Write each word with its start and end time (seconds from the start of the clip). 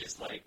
is 0.00 0.20
like 0.20 0.42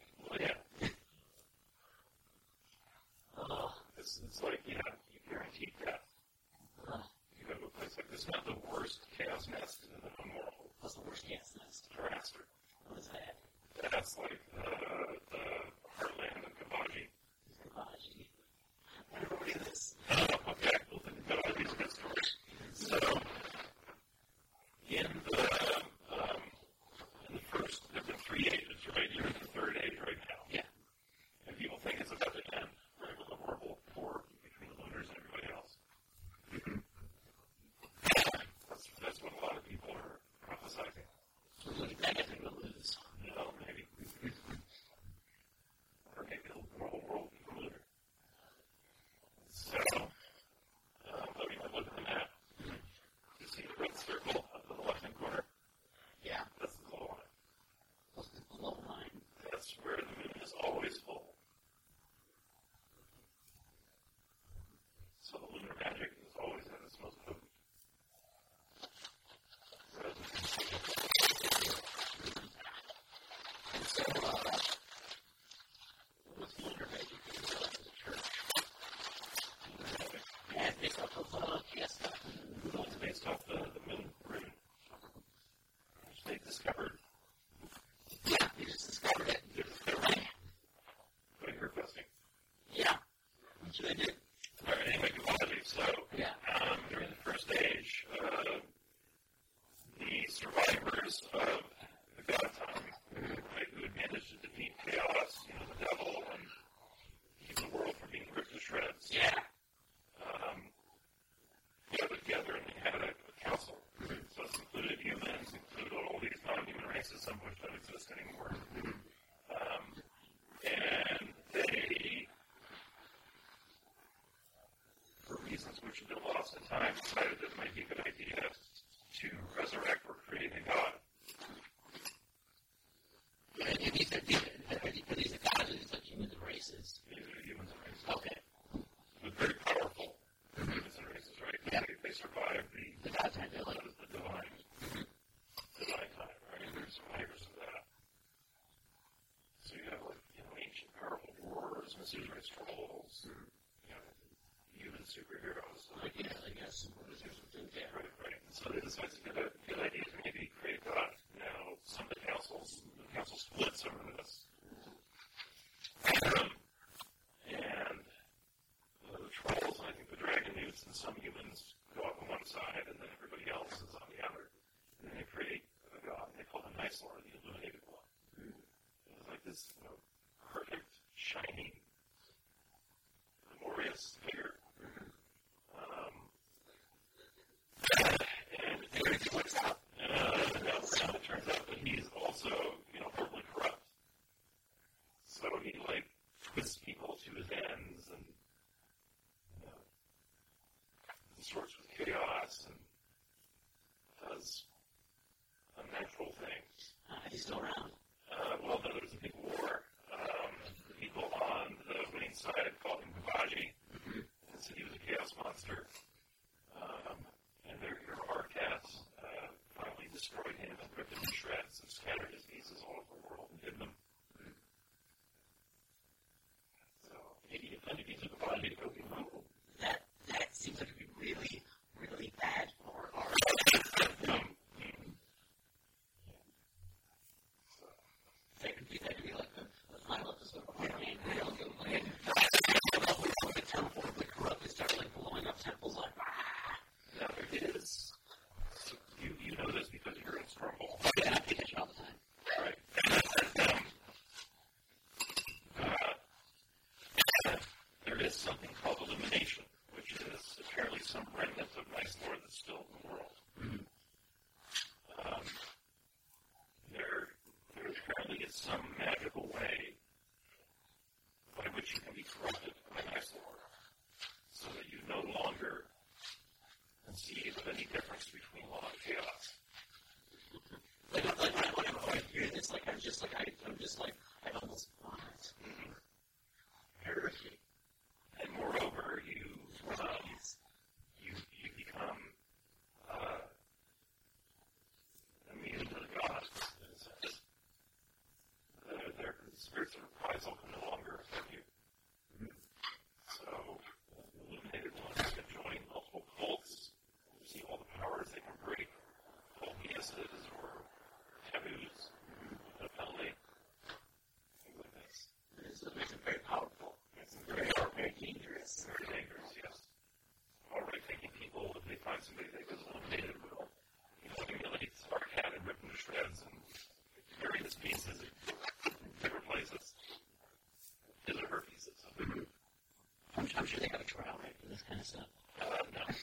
I'm 333.57 333.65
sure 333.65 333.79
they 333.79 333.89
have 333.91 334.01
a 334.01 334.05
trial, 334.05 334.39
rate 334.43 334.55
for 334.61 334.69
this 334.69 334.81
kind 334.83 334.99
of 334.99 335.05
stuff. 335.05 335.27
Um, 335.61 335.87
no. 335.93 336.15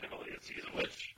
Generally, 0.00 0.30
it's 0.34 0.48
he's 0.48 0.64
a 0.72 0.76
witch. 0.76 1.13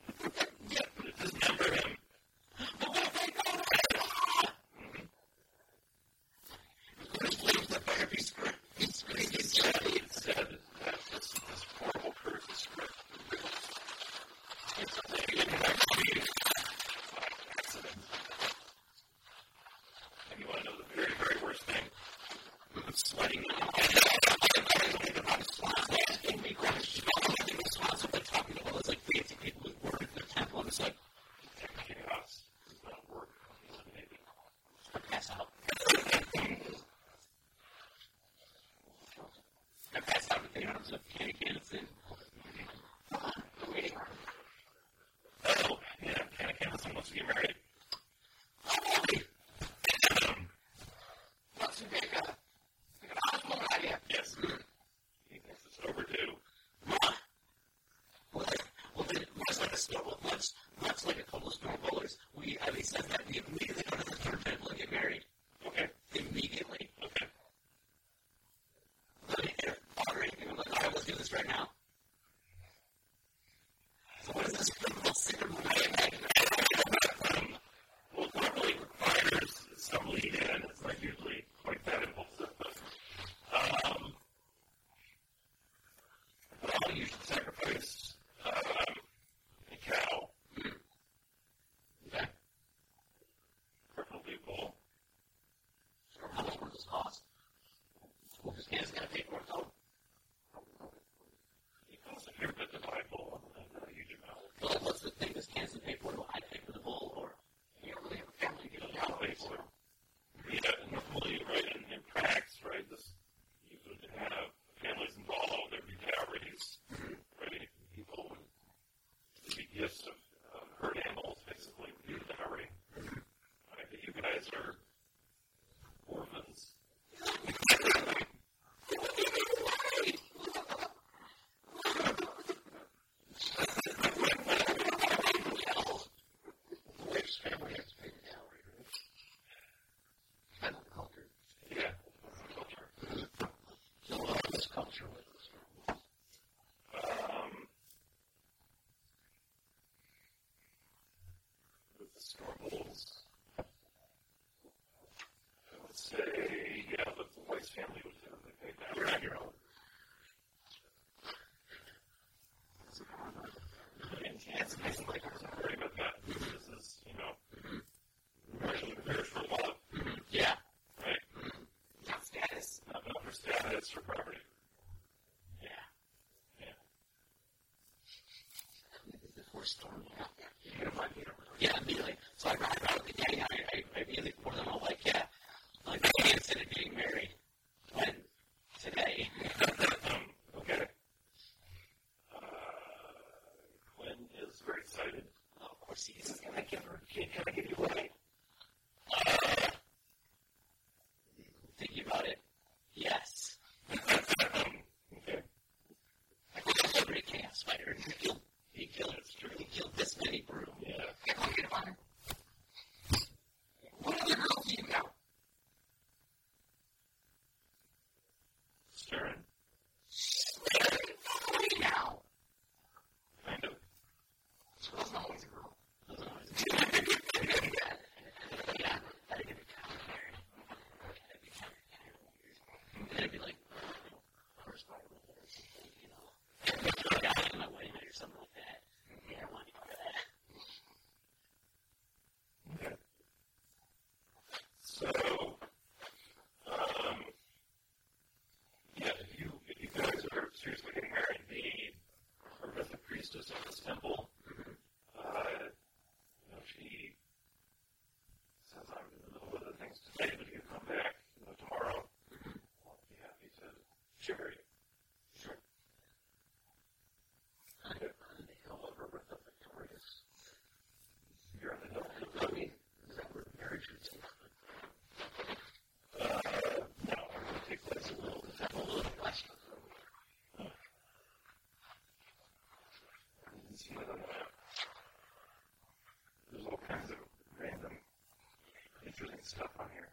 Stuff 289.46 289.70
on 289.78 289.86
here. 289.94 290.08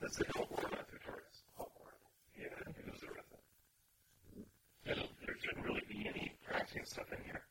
That's 0.00 0.16
the 0.16 0.24
help 0.34 0.48
board 0.48 0.72
tutorials. 0.88 1.44
Help. 1.56 1.72
Yeah, 2.36 2.46
it 2.46 2.74
there 2.88 3.12
with 3.12 3.20
it. 3.20 3.44
there 5.26 5.36
shouldn't 5.44 5.66
really 5.66 5.84
be 5.88 6.08
any 6.08 6.32
practicing 6.44 6.84
stuff 6.84 7.06
in 7.12 7.22
here. 7.24 7.42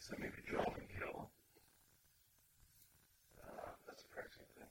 So 0.00 0.16
maybe 0.18 0.42
and 0.76 0.88
kill. 0.98 1.30
Uh, 3.38 3.70
that's 3.86 4.02
a 4.02 4.08
thing. 4.50 4.66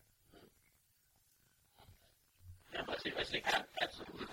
Yeah, 2.73 2.81
I 2.85 2.93
absolutely 3.81 4.27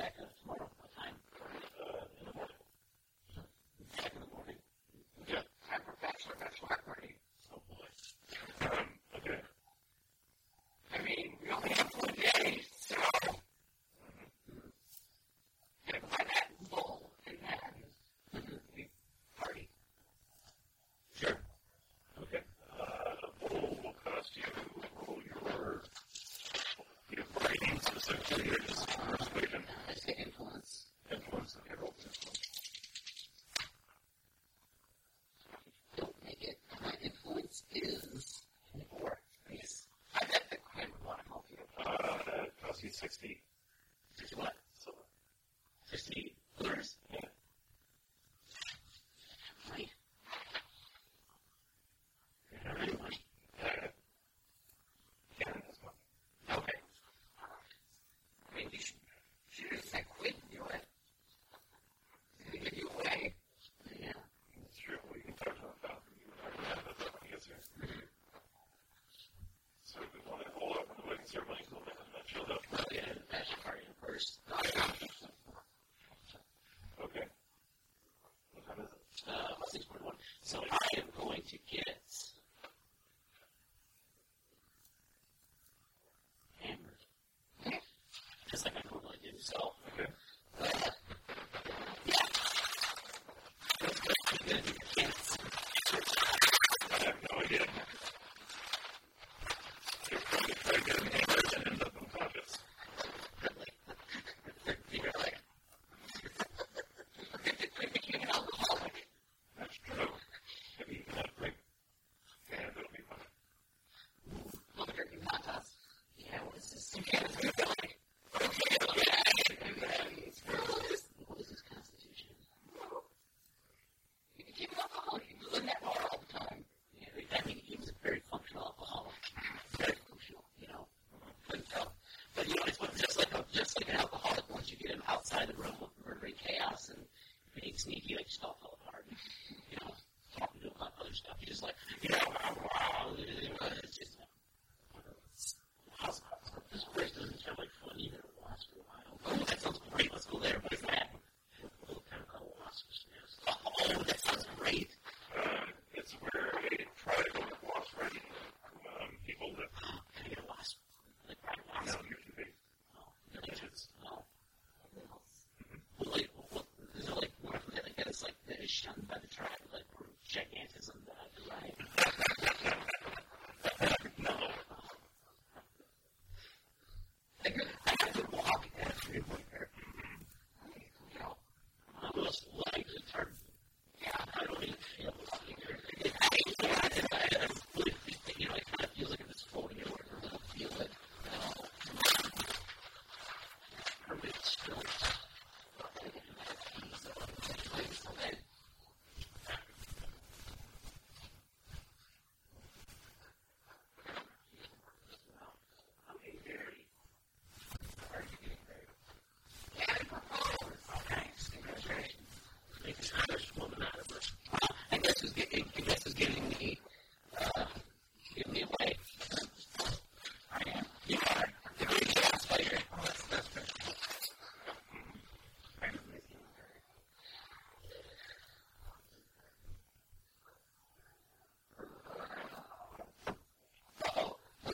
So 80.49 80.65
I 80.71 80.79
am 80.97 81.08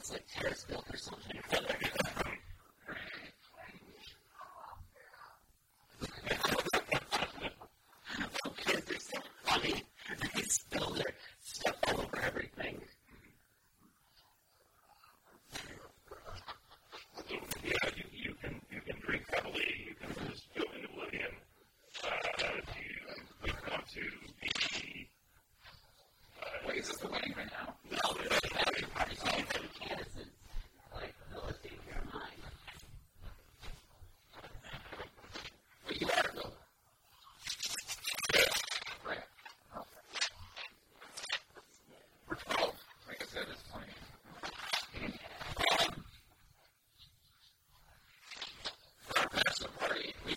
it's 0.04 0.12
like 0.12 0.26
Harrisville 0.36 0.84
or 0.92 0.96
something. 0.98 1.93
necessary. 49.94 50.14
We 50.26 50.33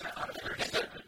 words 0.00 0.16
out 0.16 0.30
of 0.30 0.42
your 0.42 0.54
head. 0.54 1.01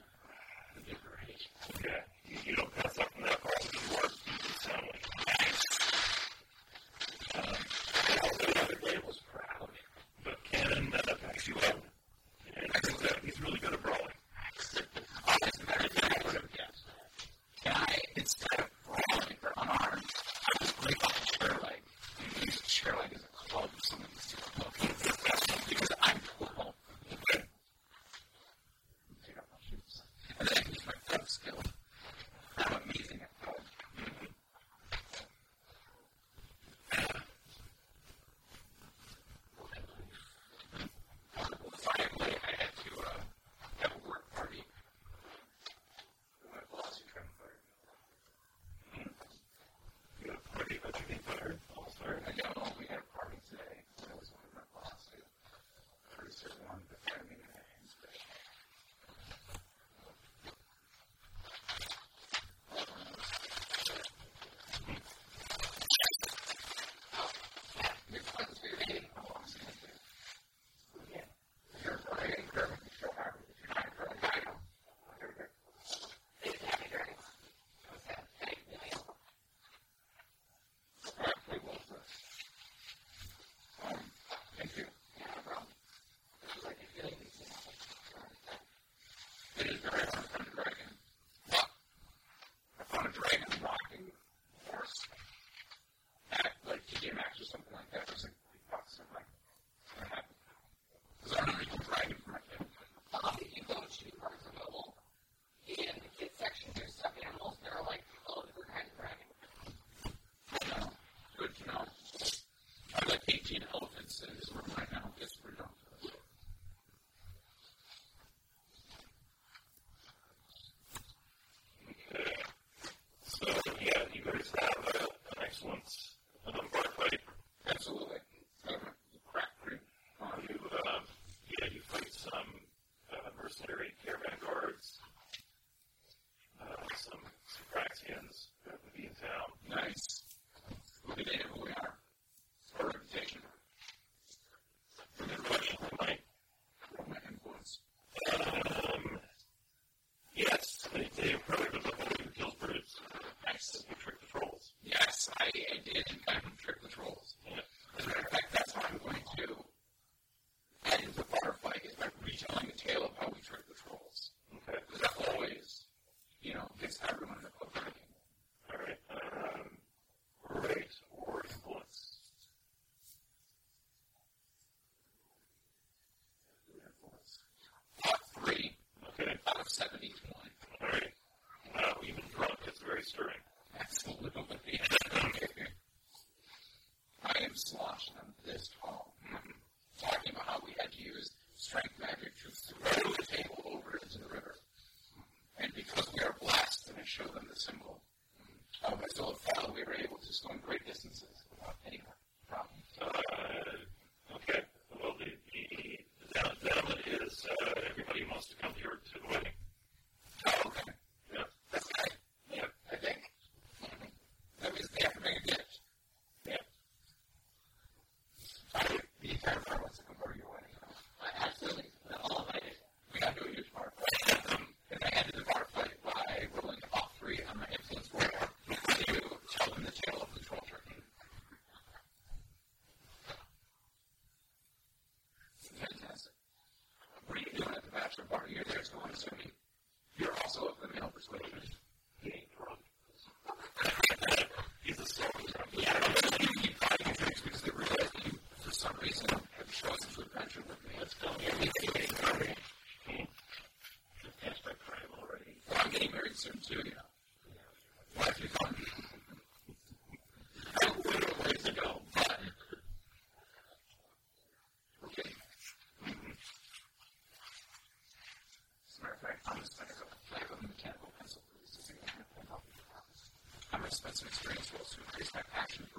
46% 274.14 275.42
passion 275.50 275.93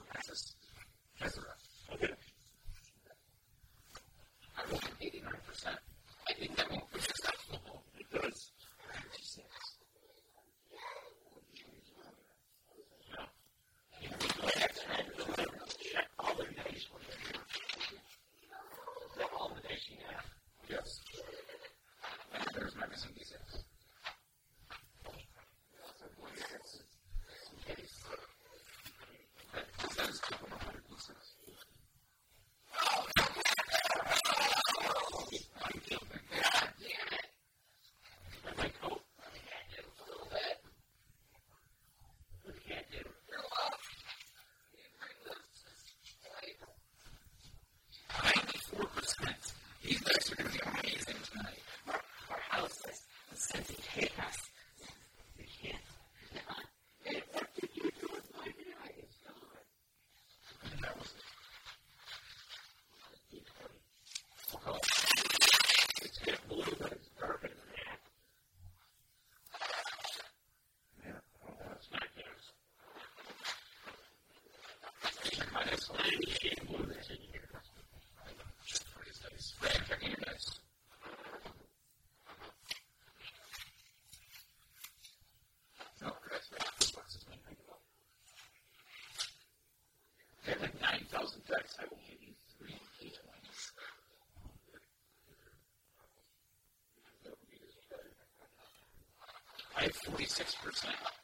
percent. 100.65 101.14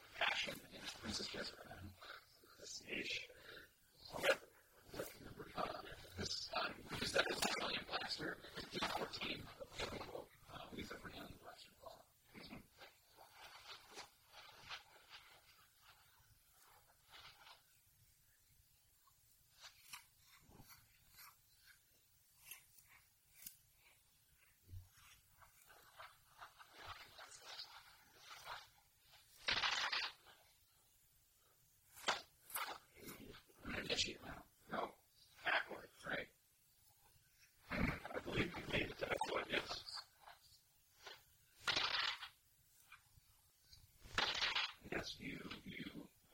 you, 45.19 45.39
you 45.65 45.85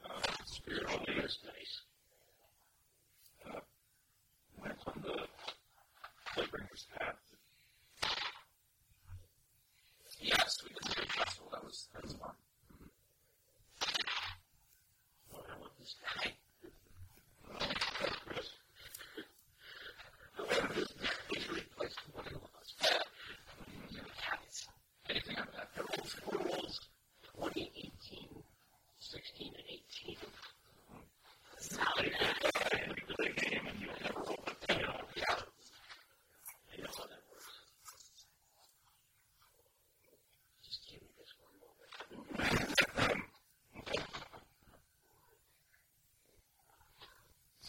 uh, 0.06 0.22
spiritual 0.46 1.00
leaders. 1.08 1.40
Nice. 1.46 1.82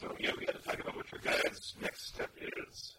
So, 0.01 0.15
yeah, 0.21 0.31
we 0.39 0.47
got 0.47 0.55
to 0.55 0.63
talk 0.63 0.79
about 0.79 0.95
what 0.95 1.11
your 1.11 1.21
guy's 1.21 1.75
next 1.83 2.15
step 2.15 2.31
is. 2.41 2.97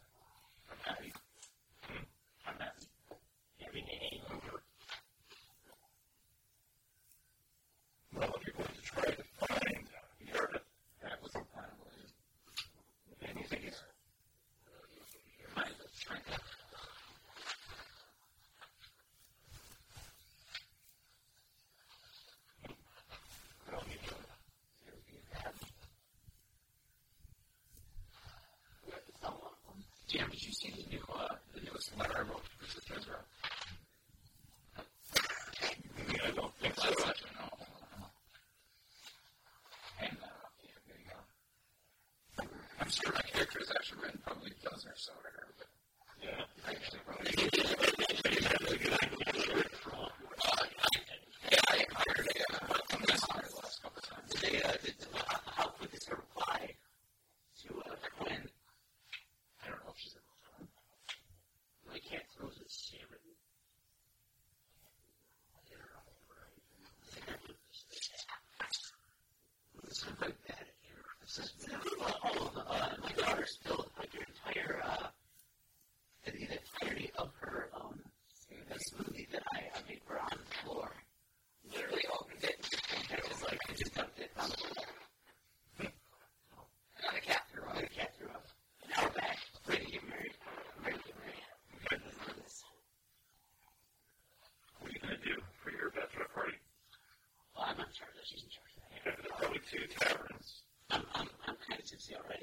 Taverns. 99.99 100.63
I'm, 100.89 101.03
I'm, 101.15 101.29
I'm 101.47 101.55
kind 101.67 101.79
of 101.79 101.85
tipsy 101.85 102.15
already, 102.15 102.38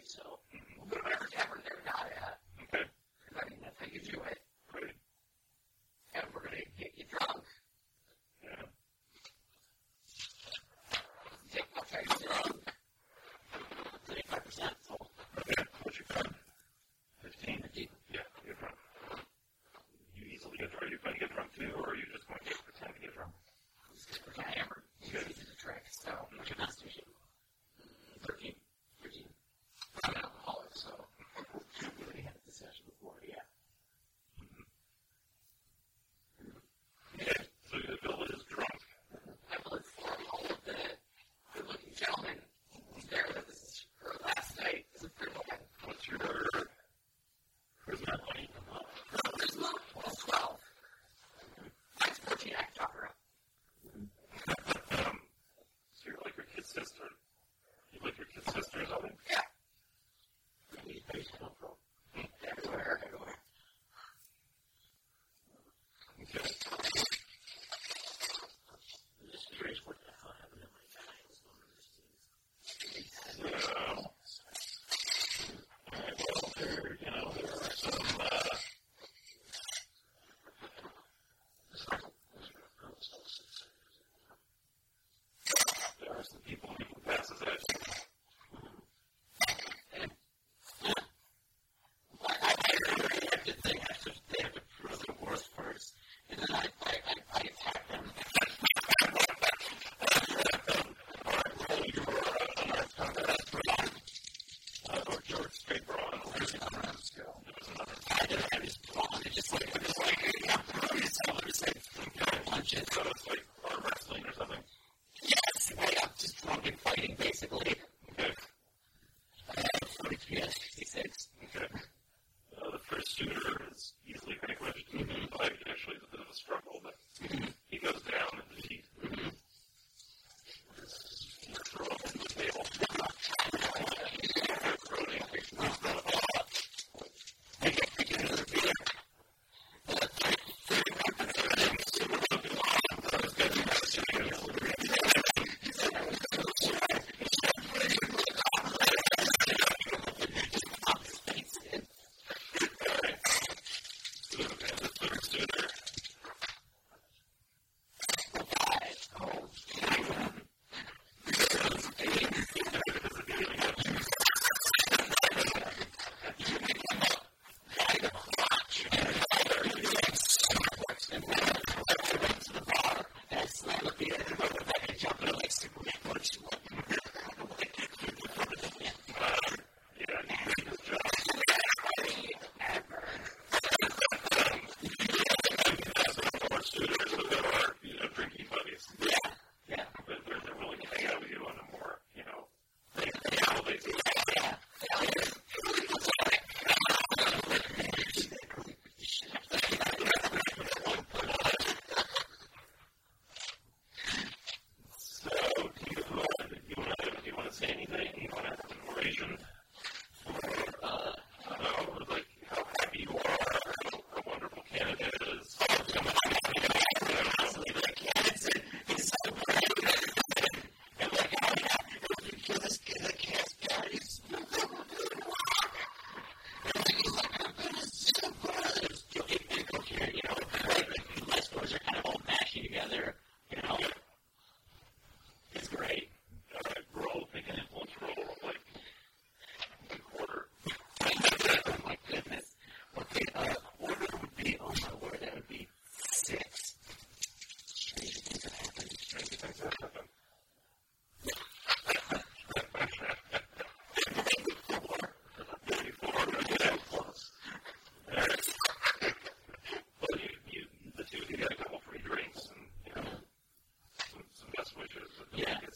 disclosures. 264.86 265.26
Yeah. 265.36 265.75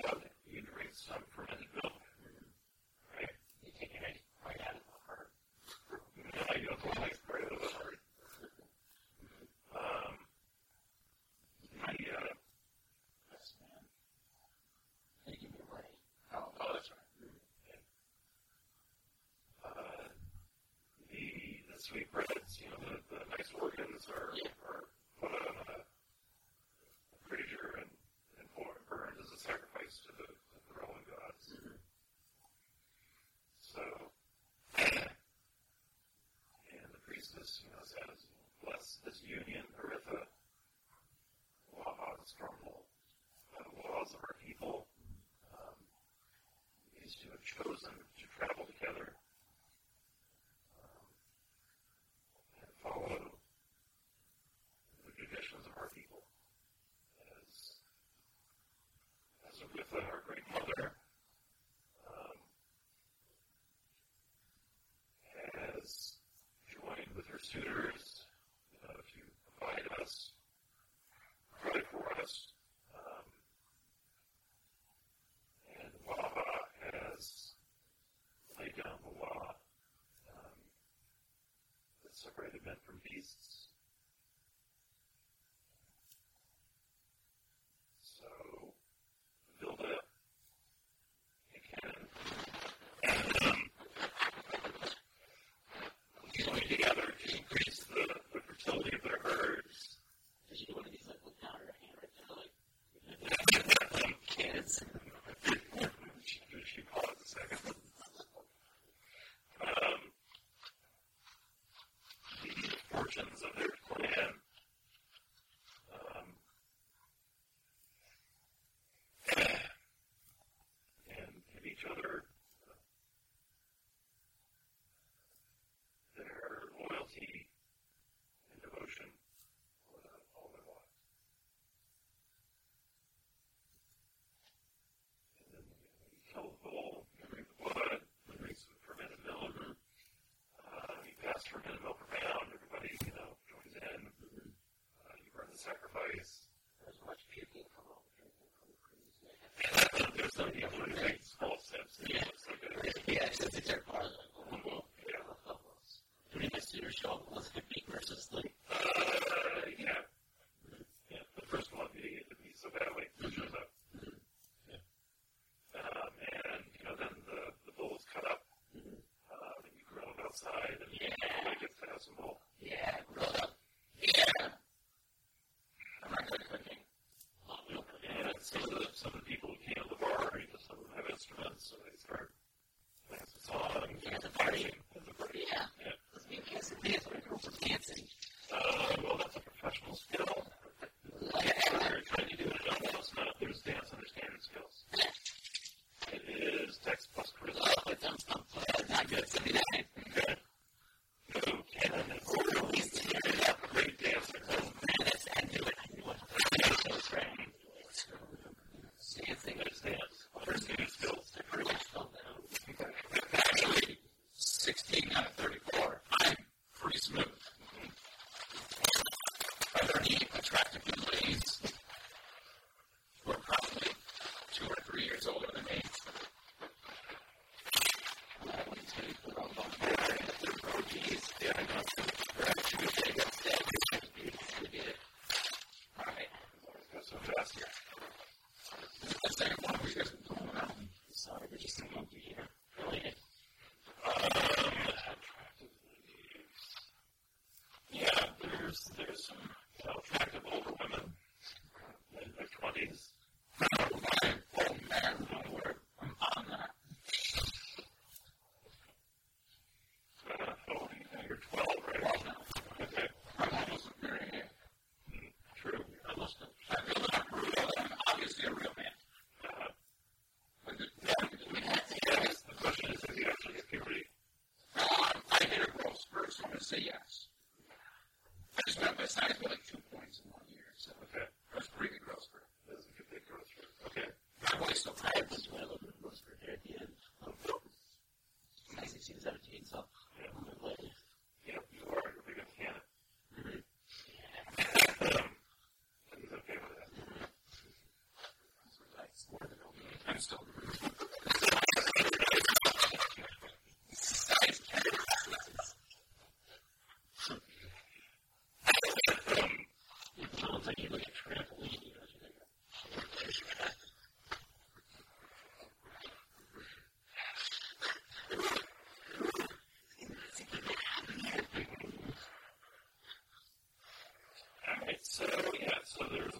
so 325.21 325.51
yeah, 325.59 325.69
so 325.83 326.05
there's 326.11 326.30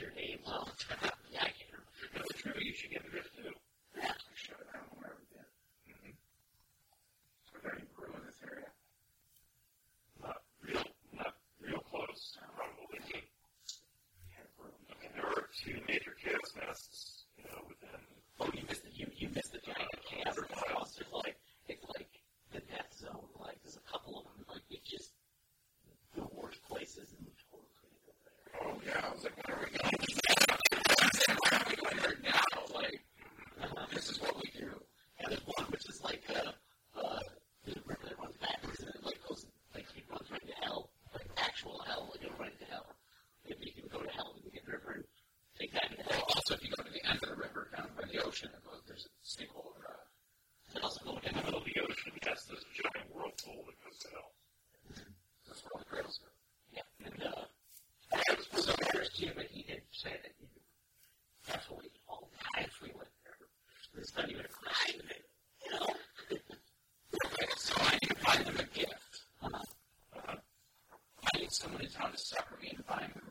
your 0.00 0.10
name 0.12 0.38
Yeah, 0.44 0.52
enough, 0.52 1.18
like, 1.32 1.54
if 1.60 1.68
you're 2.00 2.10
going 2.14 2.26
through, 2.34 2.62
you 2.64 2.74
should 2.74 2.90
get 2.90 3.02
rid 3.12 3.24
of 3.24 3.55
someone 71.66 71.84
is 71.84 71.94
trying 71.94 72.12
to 72.12 72.18
supper, 72.18 72.56
we 72.62 72.70
invite 72.78 73.12
them 73.12 73.25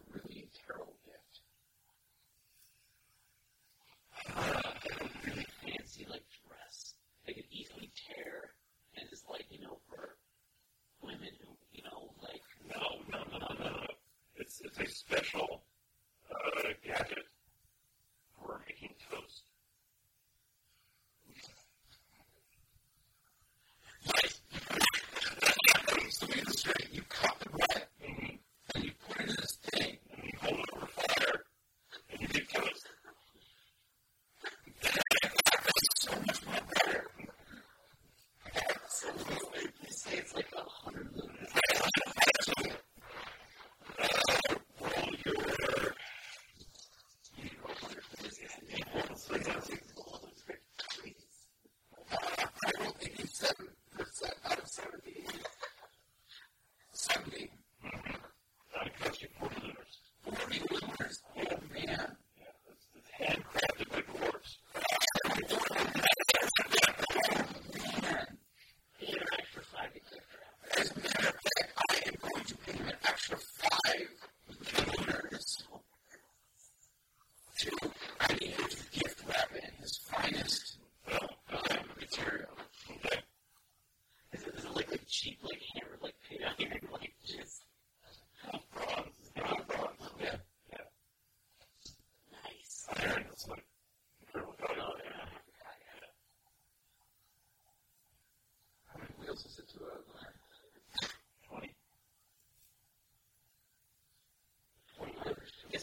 Guess 99.36 99.60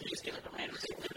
I'm 0.00 0.08
just 0.08 0.24
giving 0.24 0.40
up 0.40 0.52
my 0.56 0.64
understanding. 0.64 1.11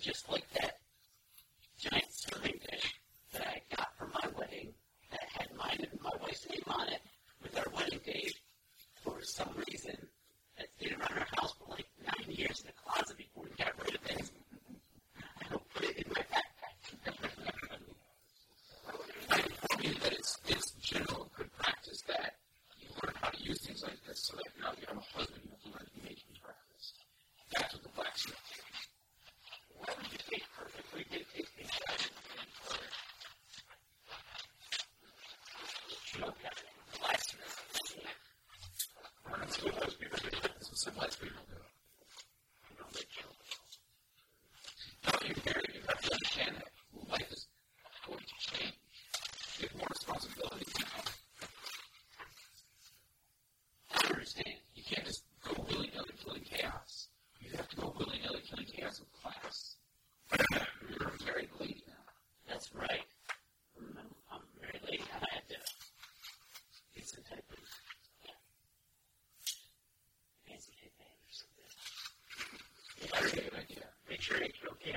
just 0.00 0.30
like 0.30 0.48
that. 0.54 0.79
sure 74.30 74.42
you 74.44 74.52
feel 74.62 74.76
he 74.80 74.92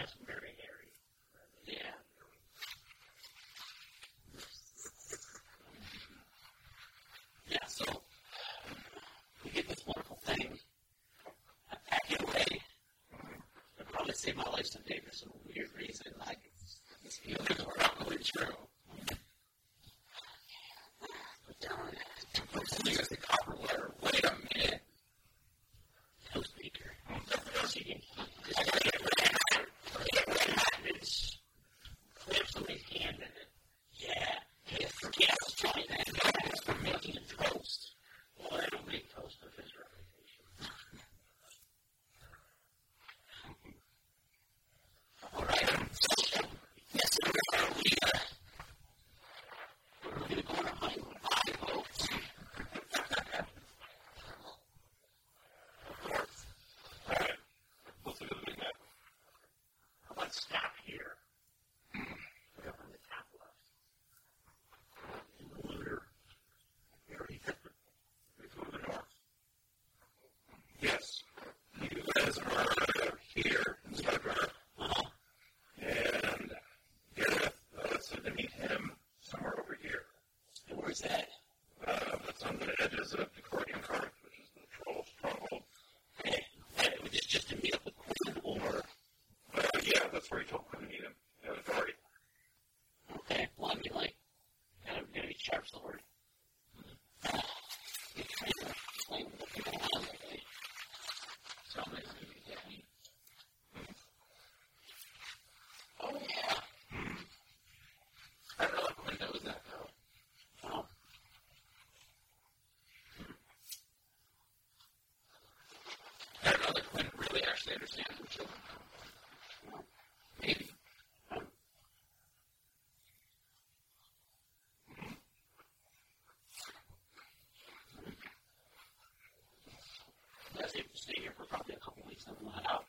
see 131.04 131.22
here 131.22 131.34
for 131.38 131.46
probably 131.46 131.76
a 131.76 131.80
couple 131.80 132.04
weeks, 132.08 132.24
something 132.26 132.48
like 132.48 132.64
that. 132.64 132.83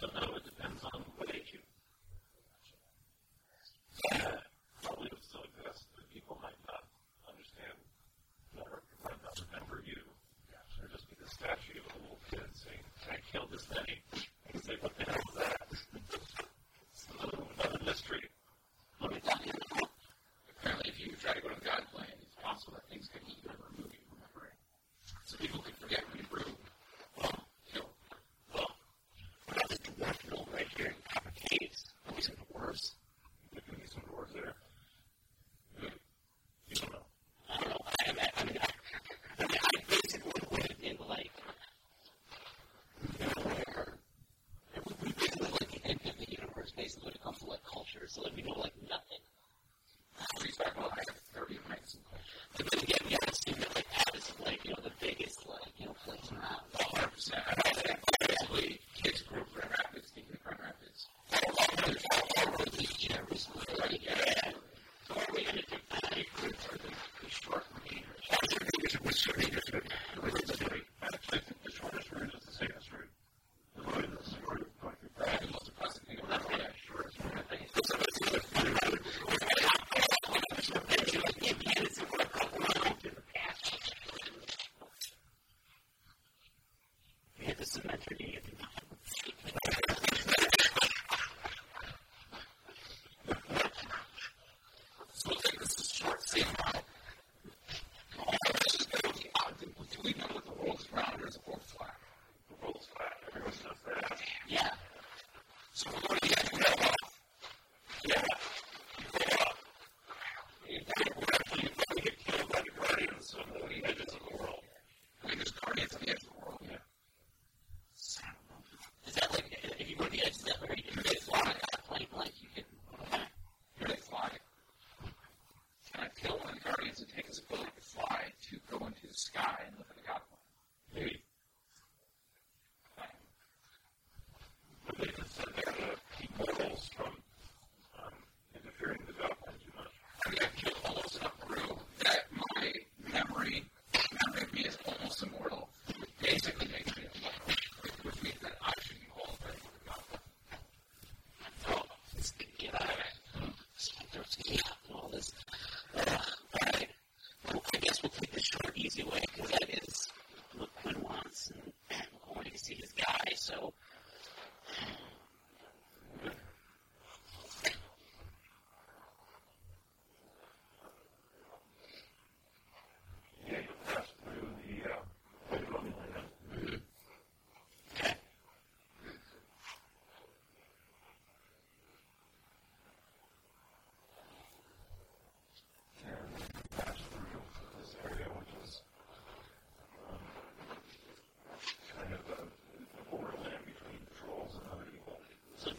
don't 0.00 0.14
know 0.14 0.39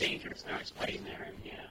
dangerous. 0.01 0.43
No, 0.47 0.55
it's 0.59 0.73
waiting 0.79 1.03
there. 1.05 1.29
Yeah. 1.45 1.70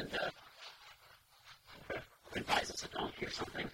and 0.00 0.18
uh, 0.18 1.98
advises 2.36 2.84
a 2.84 2.96
donkey 2.96 3.26
or 3.26 3.30
something. 3.30 3.69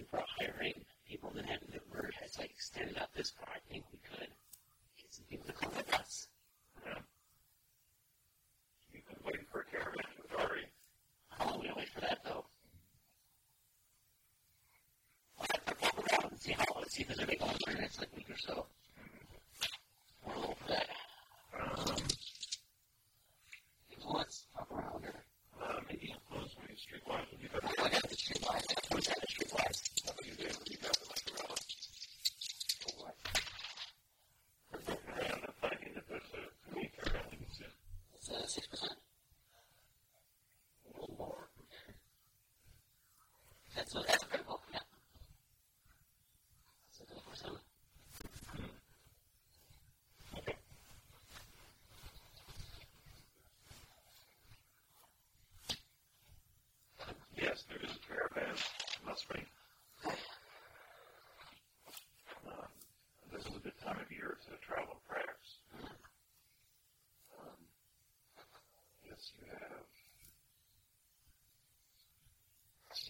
you 0.00 0.06
for 0.10 0.20
hiring 0.40 0.79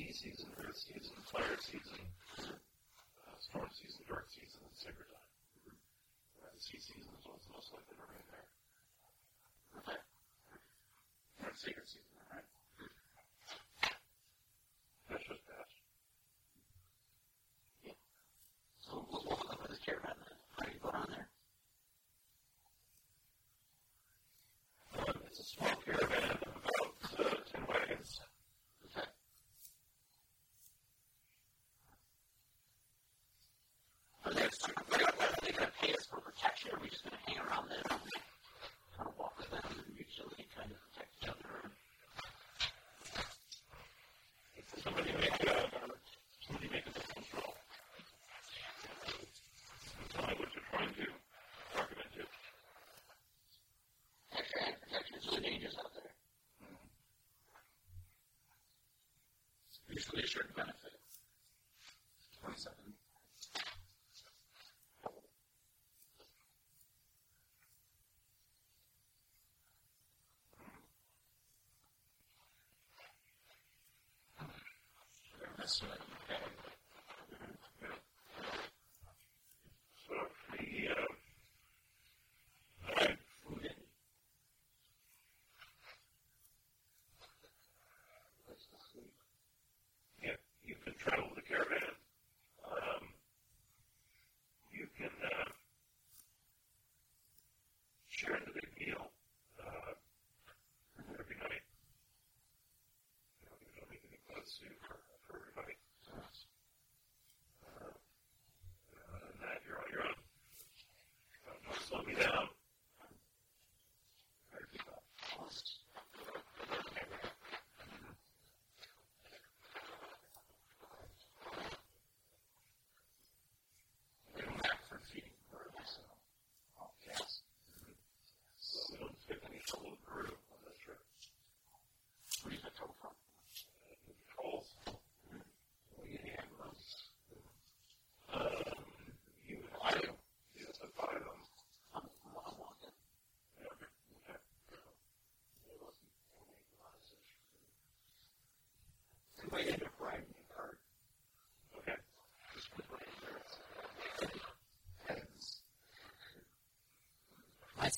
Sea 0.00 0.32
season, 0.32 0.48
red 0.56 0.72
season, 0.72 1.12
fire 1.28 1.60
season, 1.60 2.00
uh, 2.40 3.36
storm 3.36 3.68
season, 3.68 4.00
dark 4.08 4.24
season, 4.32 4.64
and 4.64 4.72
sacred 4.72 5.04
time. 5.12 5.76
Uh, 6.40 6.48
the 6.56 6.56
sea 6.56 6.80
season 6.80 7.12
is 7.20 7.24
what's 7.28 7.44
most 7.52 7.68
likely 7.68 8.00
to 8.00 8.06
rain 8.08 8.24
there. 8.32 8.49
certain 60.30 60.54
benefit. 60.54 60.89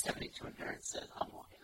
70 0.03 0.29
to 0.29 0.47
a 0.47 0.51
nerd 0.51 0.83
says, 0.83 1.07
I'm 1.21 1.29
walking. 1.33 1.62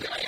guy. 0.00 0.27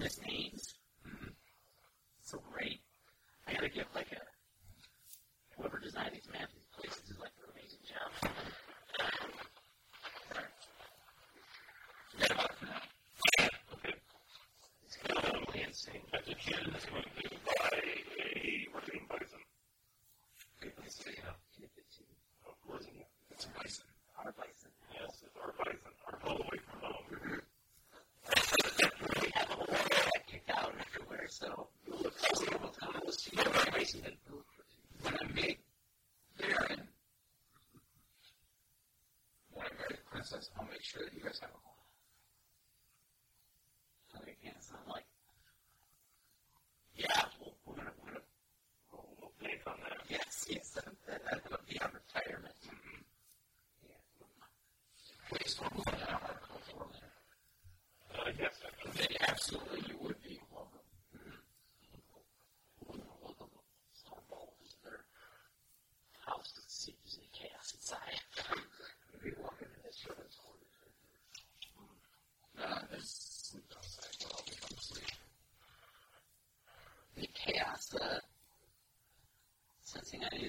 his 0.00 0.20
names. 0.22 0.79
process, 40.40 40.50
I'll 40.58 40.68
make 40.70 40.82
sure 40.82 41.04
that 41.04 41.12
you 41.14 41.22
guys 41.22 41.38
have 41.40 41.50
a 41.50 41.69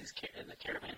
these 0.02 0.12
in 0.40 0.48
the 0.48 0.56
caravan 0.56 0.96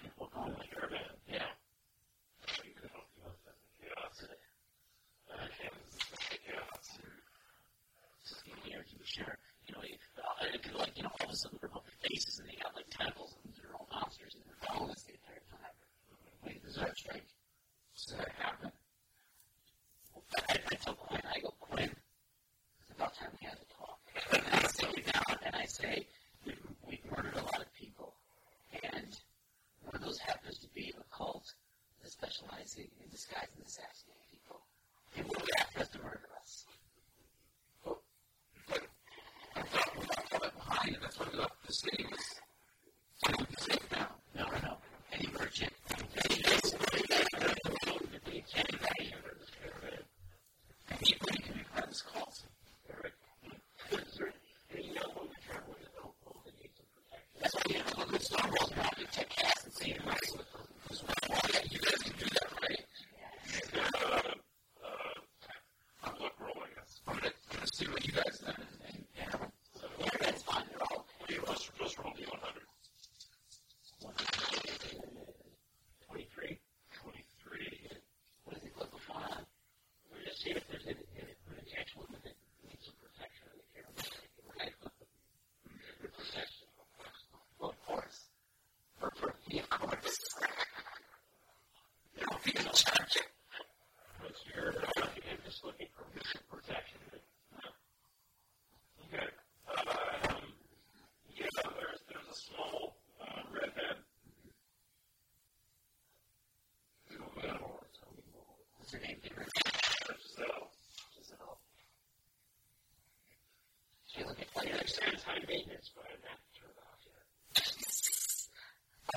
maintenance, 115.47 115.91
but 115.95 116.05
I'm 116.07 116.21
not 116.25 116.39
turned 116.57 116.79
off 116.79 117.01
yet. 117.07 117.25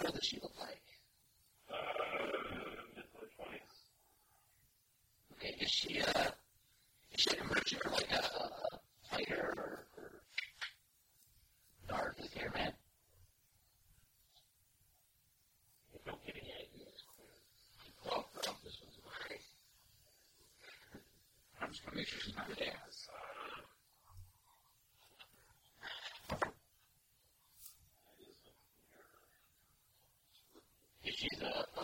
What 0.04 0.14
does 0.14 0.24
she 0.26 0.40
look 0.42 0.54
like? 0.60 0.82
Uh, 1.70 1.76
mid 2.96 3.06
to 3.12 3.18
late 3.22 3.32
twenties. 3.36 3.76
Okay, 5.34 5.56
is 5.64 5.70
she 5.72 6.02
uh, 6.02 6.32
is 7.12 7.22
she 7.22 7.30
like 7.32 7.42
a 7.42 7.46
merchant 7.48 7.82
or 7.86 7.92
like 7.92 8.12
a, 8.12 8.24
a 8.24 8.80
fighter 9.10 9.54
or, 9.58 9.86
or 9.98 10.12
guard 11.90 12.16
with 12.22 12.34
hair 12.34 12.52
man? 12.56 12.74
I 15.94 16.10
don't 16.10 16.26
get 16.26 16.36
any 16.36 16.52
ideas. 16.54 17.04
Well, 18.06 18.26
well, 18.34 18.56
this 18.64 18.78
one's 18.82 18.98
great. 19.28 19.42
I'm 21.62 21.70
just 21.70 21.84
gonna 21.86 21.98
make 21.98 22.08
sure 22.08 22.20
she's 22.22 22.36
not 22.36 22.48
with 22.50 22.62
ass. 22.62 23.08
If 31.04 31.16
she's 31.16 31.42
a, 31.42 31.46
a 31.80 31.84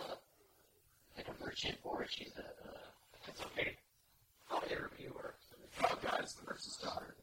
like 1.16 1.28
a 1.28 1.44
merchant 1.44 1.78
or 1.84 2.02
if 2.02 2.10
she's 2.10 2.32
a, 2.36 2.40
a 2.40 2.74
it's 3.28 3.40
okay. 3.42 3.76
I'll 4.50 4.62
interview 4.70 5.12
her. 5.14 5.34
Oh, 5.82 5.98
guys, 6.02 6.34
the 6.34 6.46
nurse's 6.50 6.76
daughter. 6.76 7.14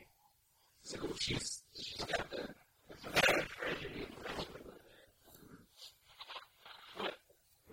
So 0.84 0.98
she's 1.20 1.64
she's 1.76 2.04
got 2.06 2.30
the 2.30 2.48
the 3.04 3.10
tragedy. 3.48 4.08
What? 6.98 7.14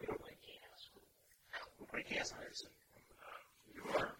We 0.00 0.06
don't 0.06 0.22
like 0.22 0.40
gas. 0.42 0.88
We 2.38 2.40
like 2.40 2.50
gas 2.50 2.64
medicine. 2.64 2.70
You 3.74 3.82
are. 3.98 4.10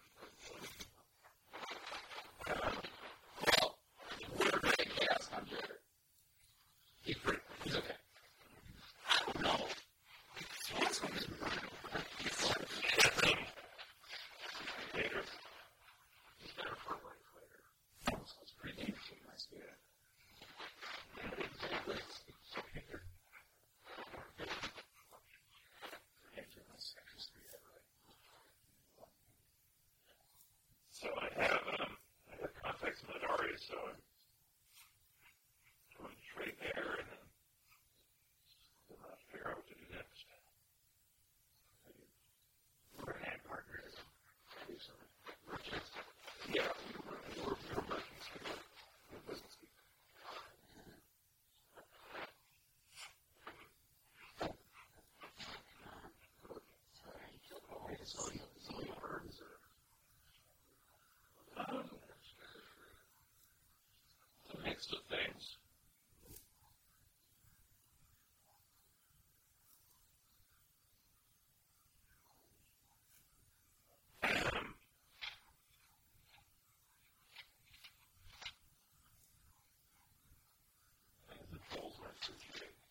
Well, 3.45 3.77
we're 4.39 4.59
going 4.59 4.89
gas 4.99 5.29
under. 5.35 5.79
He's 7.03 7.17
pretty. 7.17 7.39
He's 7.63 7.75
okay. 7.75 7.95
I 9.09 9.31
don't 9.31 9.41
know. 9.43 9.65
What's 10.79 10.99
going 10.99 11.13
to 11.13 11.19
He's 12.19 12.43
like, 12.49 12.67
Dangerous. 14.93 15.29
he's 16.39 16.51
got 16.53 16.71
a 16.71 16.75
front 16.75 17.01
leg 17.05 17.19
fighter. 17.33 17.61
So 18.25 18.35
it's 18.41 18.51
pretty 18.59 18.77
dangerous 18.77 19.09
in 19.11 19.17
my 19.27 19.35
spirit. 19.35 19.77
Exactly. 21.37 21.99
So 30.91 31.07
I 31.21 31.27
have 31.43 31.61
um, 31.79 31.91
I 32.31 32.35
have 32.41 32.53
contacts 32.63 33.01
in 33.03 33.07
Minari, 33.13 33.53
so 33.59 33.75
I'm 33.75 33.97
going 35.99 36.15
to 36.15 36.25
trade 36.33 36.55
there 36.61 36.97
and 36.99 37.07
then 37.11 37.23
then 38.89 38.97
I'll 39.05 39.19
figure 39.31 39.49
out 39.51 39.57
what 39.57 39.67
to 39.67 39.73
do 39.75 39.85
next. 39.93 40.25
We're 43.05 43.17
hand 43.21 43.41
partners. 43.47 43.95
Do 44.67 44.73
some 44.79 45.01
merchants. 45.51 45.91
Yeah, 46.53 46.69
we 46.87 46.95
were, 47.05 47.19
we 47.27 47.41
were, 47.45 47.57
we 47.59 47.75
were 47.75 47.85
merchants. 47.91 48.25
We 48.33 48.39
were, 48.49 48.57
we 48.57 49.13
were 49.19 49.25
business 49.29 49.55
people. 49.59 49.73
So 58.05 58.21
you, 58.33 58.39
so 58.61 58.79
you 58.81 58.93
heard, 59.01 59.23
Um, 61.57 61.89
a 64.53 64.63
mix 64.63 64.91
of 64.91 64.99
things. 65.09 65.57
Um, 74.23 74.75
I 81.31 81.35
think 81.51 81.95
the 82.15 82.27
polls 82.27 82.43
went 82.49 82.84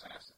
out 0.00 0.31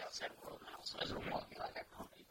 have 0.00 0.12
streetwise? 0.12 0.30
Yeah, 1.52 1.66
the 1.74 1.84
country 1.96 2.24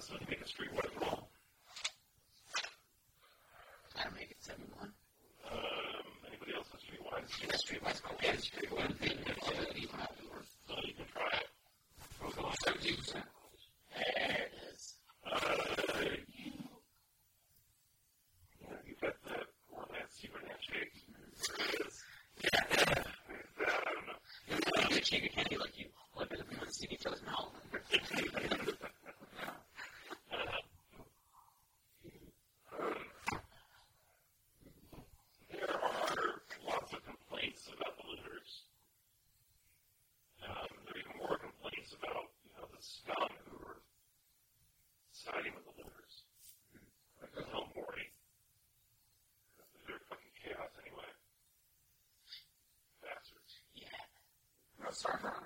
so 0.00 0.16
to 0.16 0.30
make 0.30 0.40
a 0.40 0.46
street 7.58 7.82
wise. 7.82 8.00
Okay, 8.14 8.36
streetwise. 8.36 8.97
server 54.98 55.37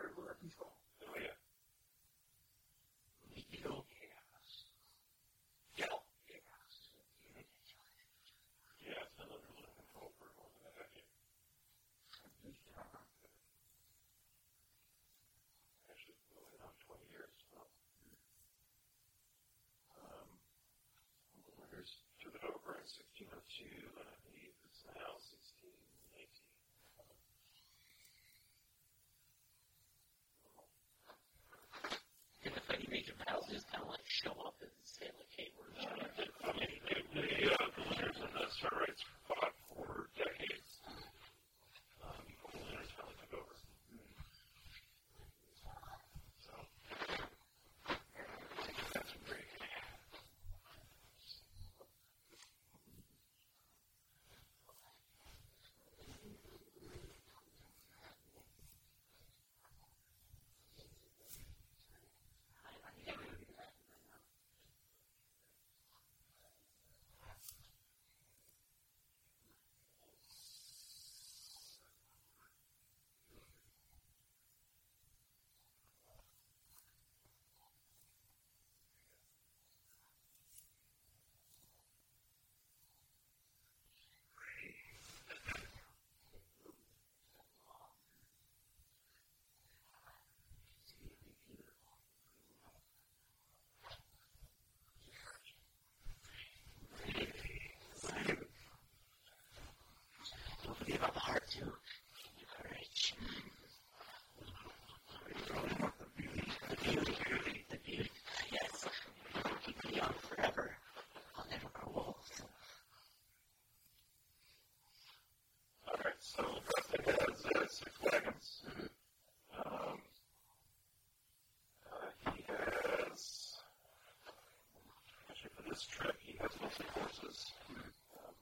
He 126.20 126.38
has 126.40 126.50
mostly 126.62 126.86
horses, 126.94 127.50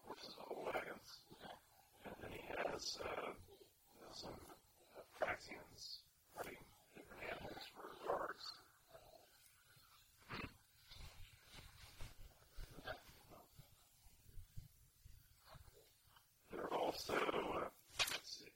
horses 0.07 0.35
and 0.37 0.59
wagons, 0.67 1.09
and 2.05 2.15
then 2.21 2.31
he 2.33 2.43
has 2.49 2.99
uh, 3.03 3.33
some 4.12 4.31
uh, 4.95 5.01
Praxians, 5.19 6.01
pretty 6.37 6.59
even-handed 6.95 7.57
foot 7.75 7.97
guards. 8.07 8.45
There 16.53 16.62
are 16.62 16.75
also 16.79 17.15
uh, 17.15 17.69
see, 18.23 18.53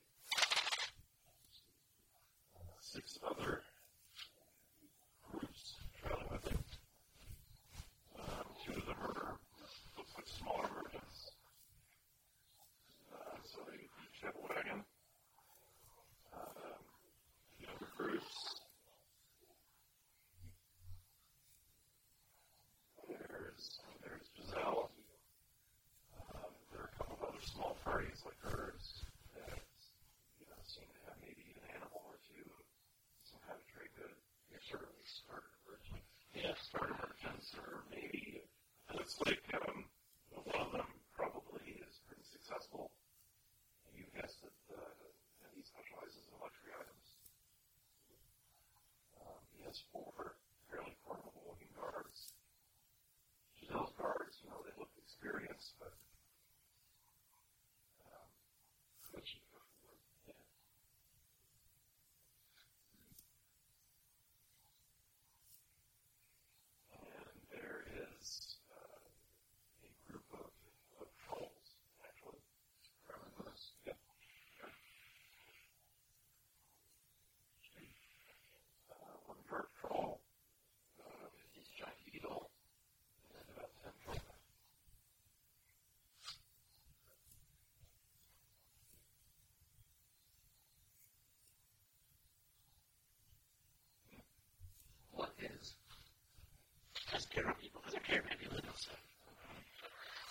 six 2.81 3.19
other 3.27 3.64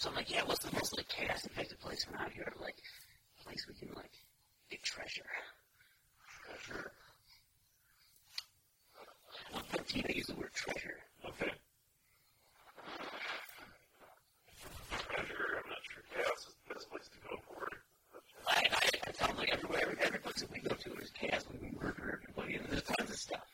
So 0.04 0.10
I'm 0.10 0.16
like, 0.18 0.30
yeah, 0.30 0.44
what's 0.44 0.66
the 0.66 0.76
most 0.76 0.98
like 0.98 1.08
chaos 1.08 1.46
infected 1.46 1.80
place 1.80 2.06
around 2.12 2.34
here? 2.34 2.52
Like, 2.60 2.76
a 3.40 3.44
place 3.46 3.66
we 3.70 3.74
can 3.74 3.96
like 3.96 4.12
get 4.70 4.84
treasure. 4.84 5.24
Treasure. 6.44 6.92
I 9.00 9.56
don't 9.56 9.66
think 9.68 9.88
Tina 9.88 10.08
the 10.28 10.36
word 10.36 10.52
treasure. 10.54 10.98
Okay. 11.24 11.54
Treasure, 15.08 15.64
I'm 15.64 15.70
not 15.70 15.80
sure. 15.88 16.04
Chaos 16.14 16.48
is 16.50 16.56
the 16.68 16.74
best 16.74 16.90
place 16.90 17.08
to 17.08 17.30
go 17.30 17.38
for 17.48 17.68
it. 17.68 17.80
I, 18.46 18.62
I, 18.76 19.10
it 19.10 19.16
sounds 19.16 19.40
like 19.40 19.54
everywhere, 19.54 19.96
every, 20.02 20.20
place 20.20 20.42
that 20.42 20.52
we 20.52 20.60
go 20.60 20.76
to, 20.76 20.90
there's 20.90 21.12
chaos. 21.12 21.46
We 21.62 21.72
murder 21.80 22.20
everybody, 22.20 22.56
and 22.56 22.68
there's 22.68 22.84
tons 22.84 23.10
of 23.10 23.16
stuff. 23.16 23.53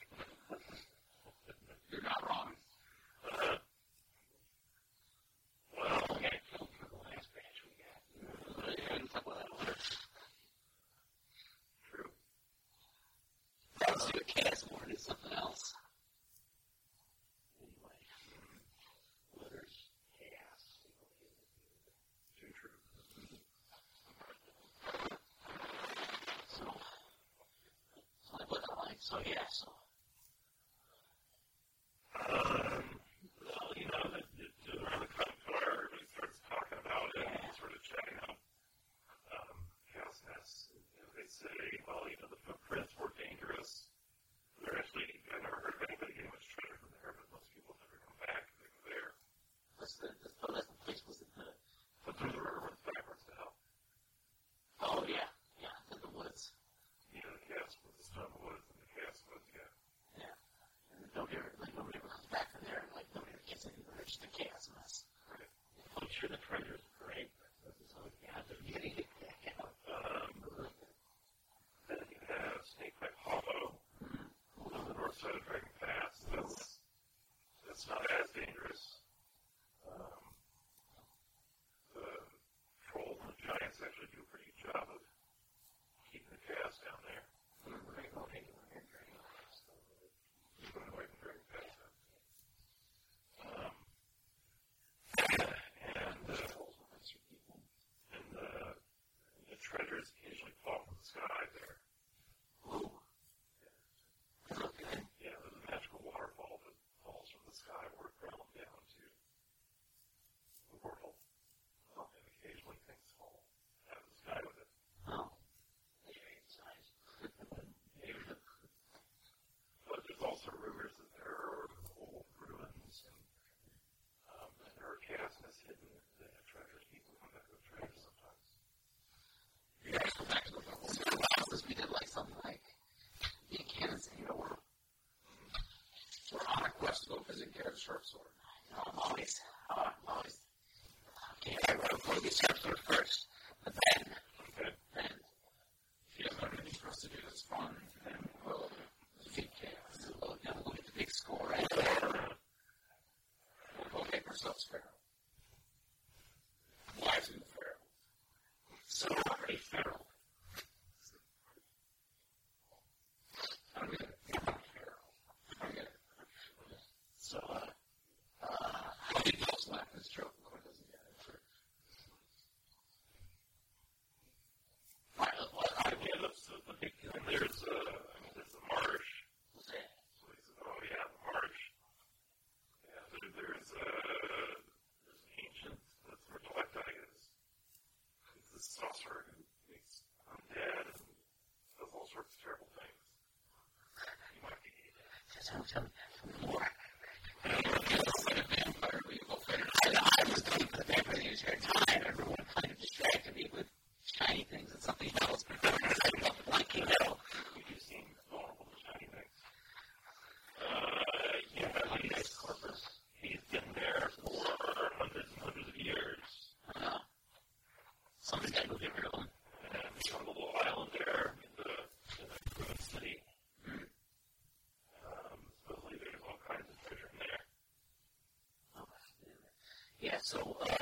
So, 230.30 230.56
uh, 230.62 230.79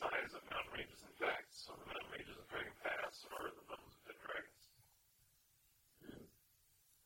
size 0.00 0.32
of 0.32 0.40
mountain 0.48 0.72
ranges. 0.72 1.00
In 1.04 1.12
fact, 1.20 1.52
some 1.52 1.76
of 1.76 1.84
the 1.84 1.92
mountain 1.92 2.08
ranges 2.16 2.36
of 2.40 2.48
Dragon 2.48 2.72
Pass 2.80 3.20
are 3.36 3.52
the 3.52 3.64
mountains 3.68 3.92
of 4.00 4.02
dead 4.08 4.20
dragons. 4.24 4.64
Mm. 6.00 6.24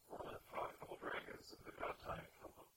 We're 0.07 0.23
on 0.31 0.39
five 0.55 0.73
couple 0.79 0.99
dragons, 1.03 1.47
and 1.51 1.59
they've 1.67 1.75
time 2.07 2.23
to 2.23 2.31
kill 2.39 2.55
them. 2.55 2.71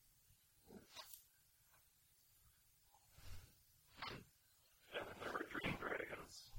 And 4.97 5.05
then 5.05 5.17
there 5.21 5.33
are 5.37 5.45
dream 5.53 5.77
dragons, 5.77 6.49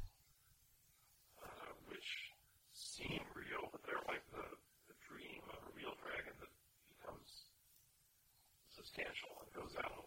uh, 1.43 1.74
which 1.90 2.10
seem 2.70 3.26
real, 3.35 3.66
but 3.74 3.82
they're 3.82 4.06
like 4.06 4.22
the, 4.30 4.47
the 4.86 4.97
dream 5.10 5.43
of 5.51 5.59
a 5.66 5.70
real 5.74 5.98
dragon 5.98 6.35
that 6.39 6.52
becomes 6.94 7.51
substantial 8.70 9.35
and 9.43 9.51
goes 9.51 9.74
out. 9.82 9.97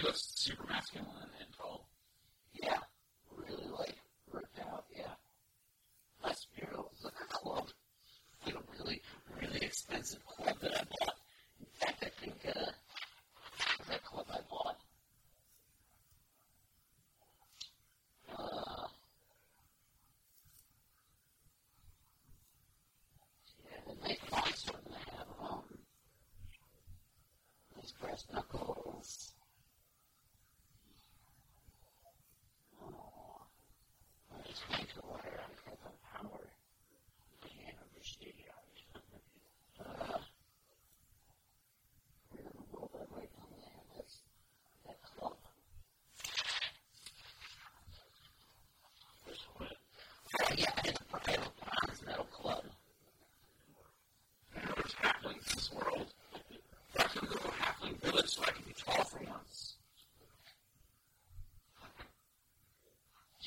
just 0.00 0.42
super 0.42 0.64
masculine. 0.68 1.21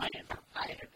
I 0.00 0.08
am 0.14 0.26
provider. 0.26 0.87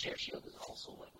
share 0.00 0.16
shield 0.16 0.42
is 0.46 0.54
also 0.66 0.92
like 0.98 1.19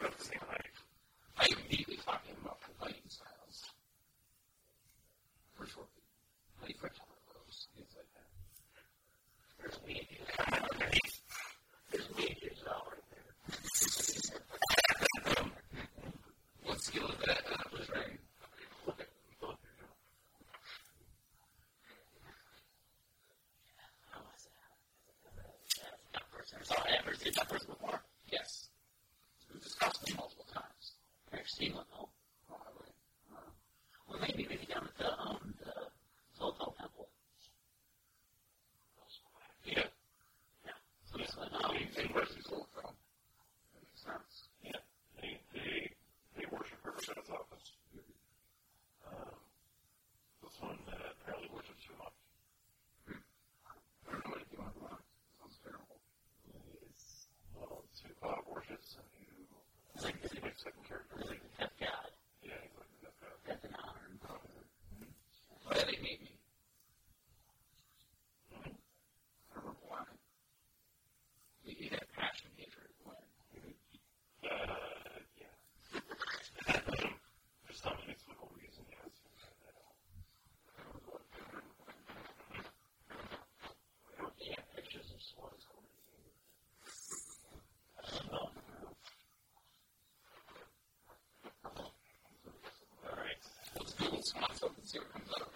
assume 94.93 95.47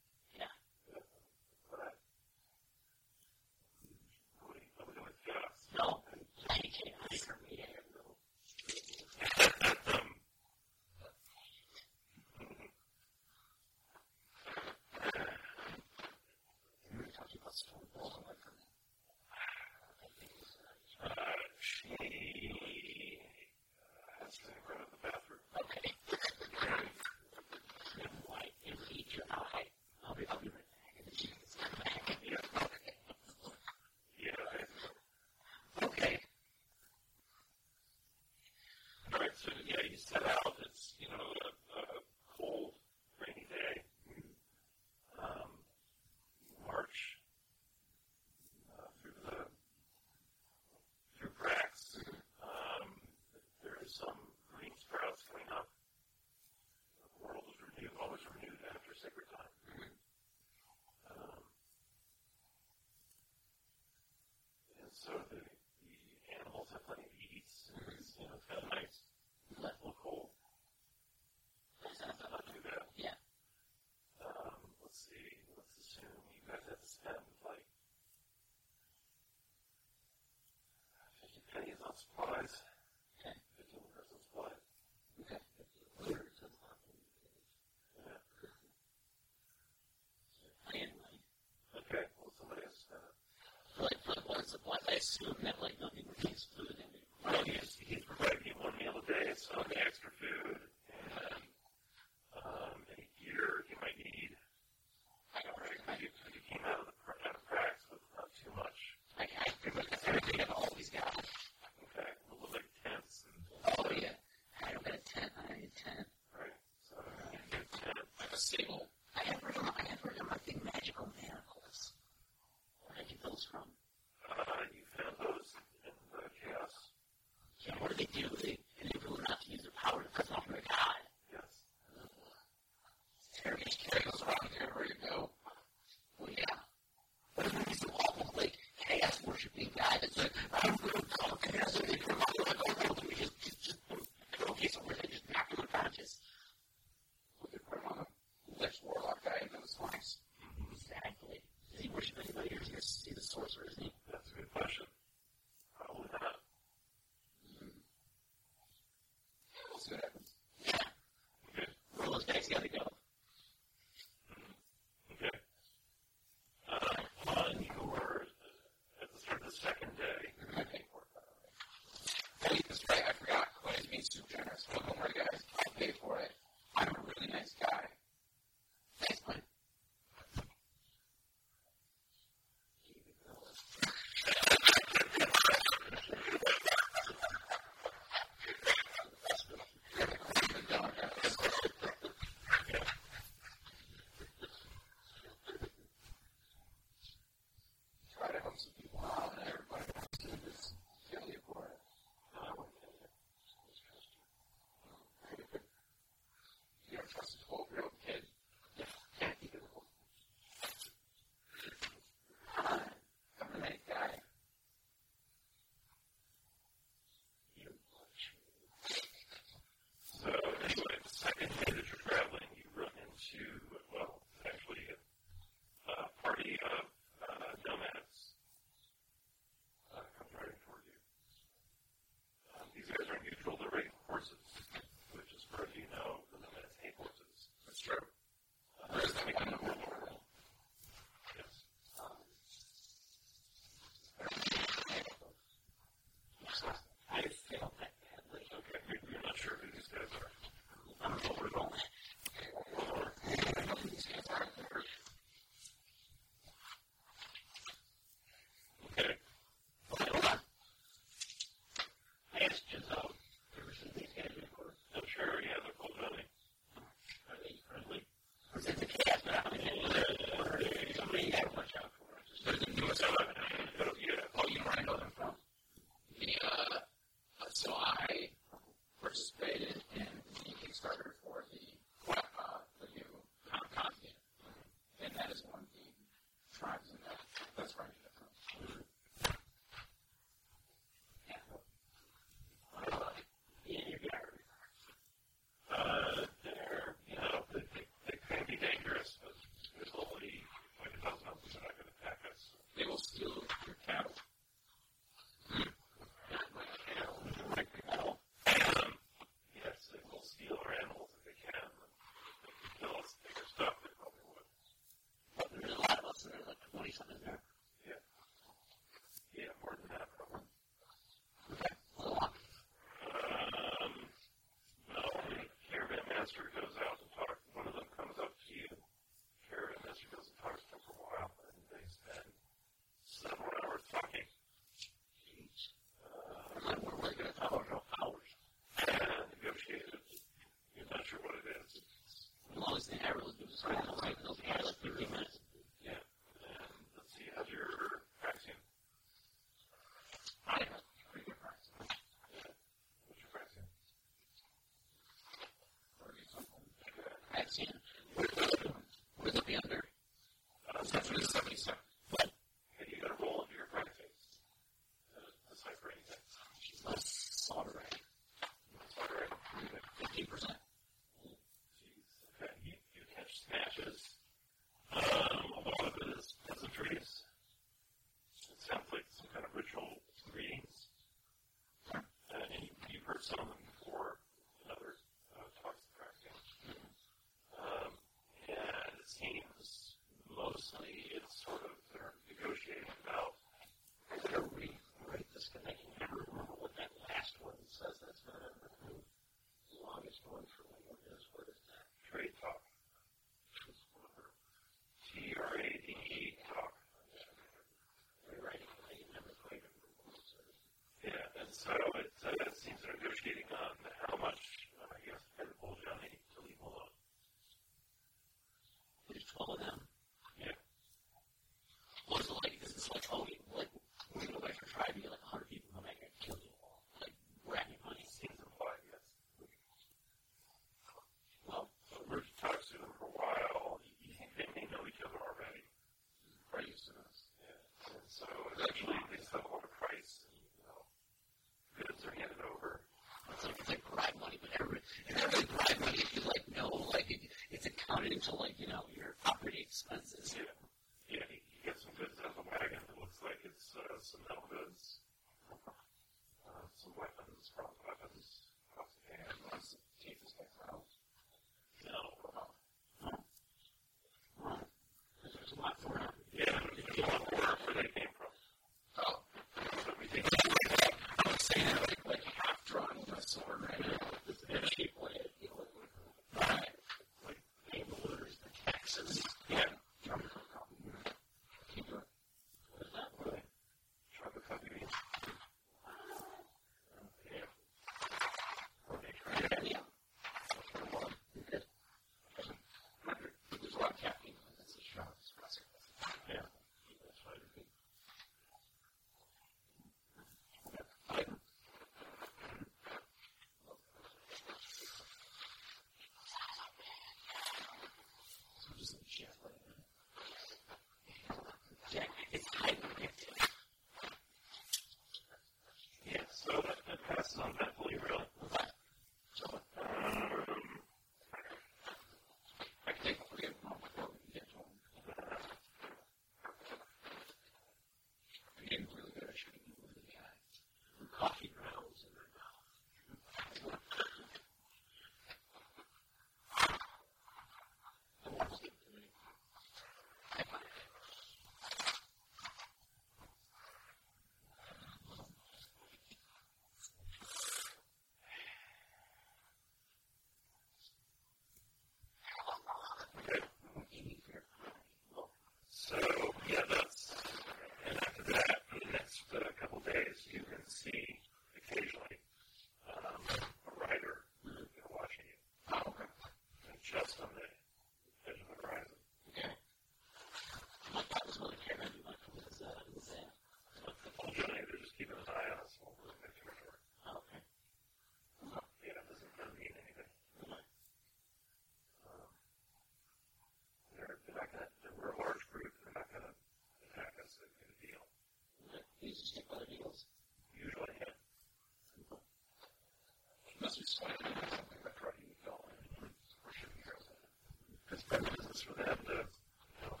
was 598.56 598.64
for 598.72 598.80
them 598.80 598.96
to 599.04 599.20
you 599.20 599.84
know, 599.84 600.00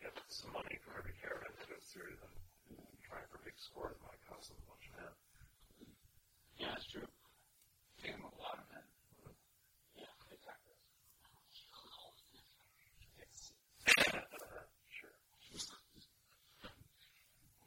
get 0.00 0.16
some 0.32 0.48
money 0.56 0.80
for 0.80 0.96
every 0.96 1.12
caravan 1.20 1.52
that 1.52 1.68
goes 1.68 1.84
through 1.92 2.16
them, 2.16 2.32
trying 3.04 3.28
for 3.28 3.36
big 3.44 3.52
scores 3.60 4.00
might 4.00 4.16
cost 4.24 4.48
them 4.48 4.56
a 4.64 4.72
bunch 4.72 4.88
of 4.88 4.96
men. 4.96 5.12
Yeah, 6.56 6.72
that's 6.72 6.88
true. 6.88 7.04
Take 8.00 8.16
them 8.16 8.24
a 8.24 8.32
lot 8.40 8.64
of 8.64 8.66
men. 8.72 8.80
Yeah, 9.92 10.08
exactly. 10.32 10.72
sure. 14.96 15.12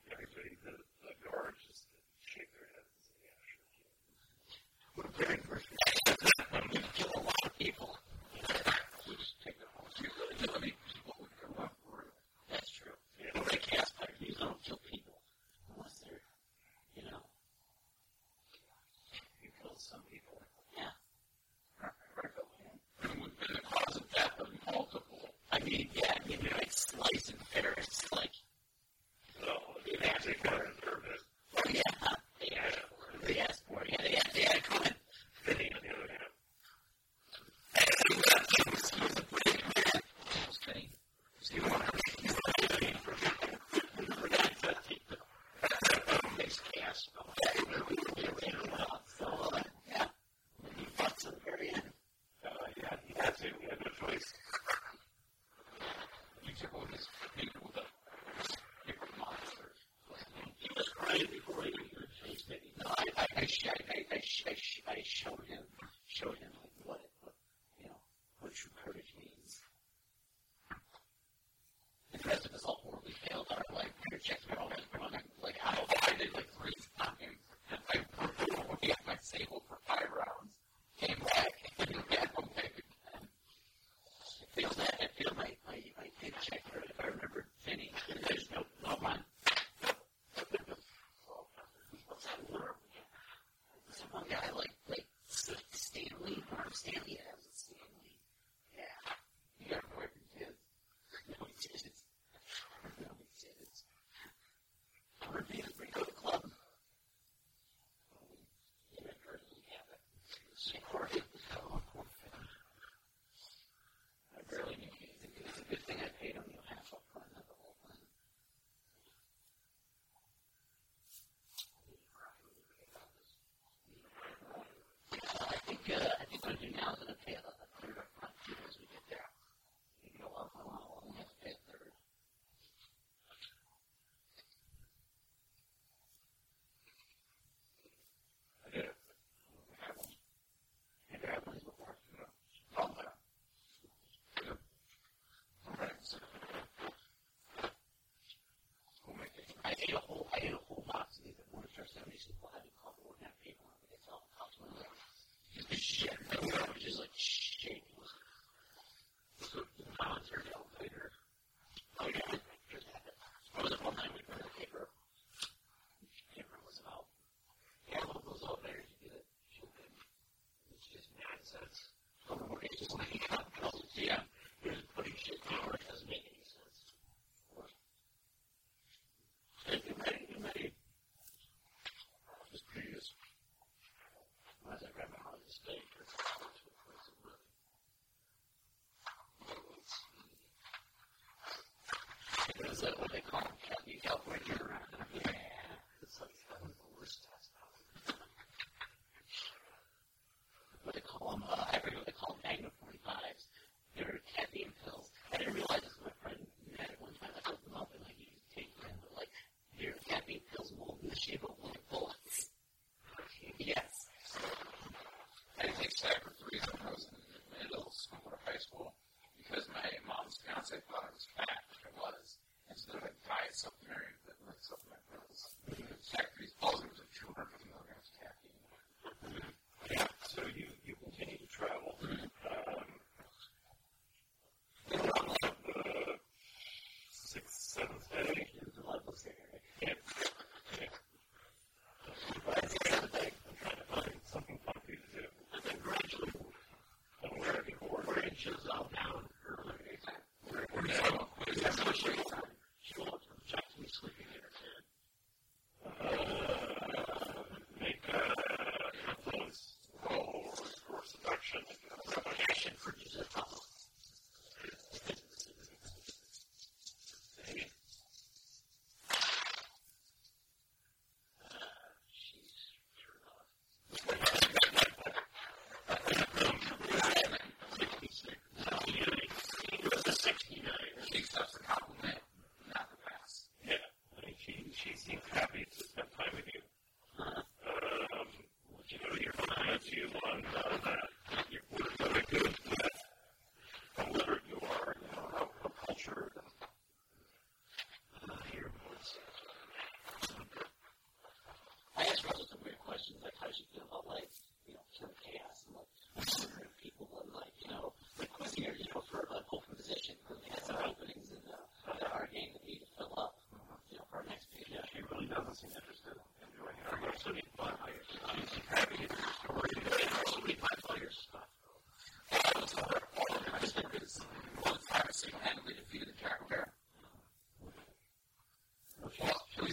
Everybody, 0.10 0.58
the, 0.66 0.74
the 1.06 1.14
guards 1.22 1.62
just 1.70 1.86
shake 2.26 2.50
their 2.58 2.66
heads 2.74 2.90
and 2.98 3.06
say, 3.14 3.30
yeah, 3.30 3.38
sure. 3.46 3.94
What 4.98 5.06
a 5.06 5.14
very 5.22 5.38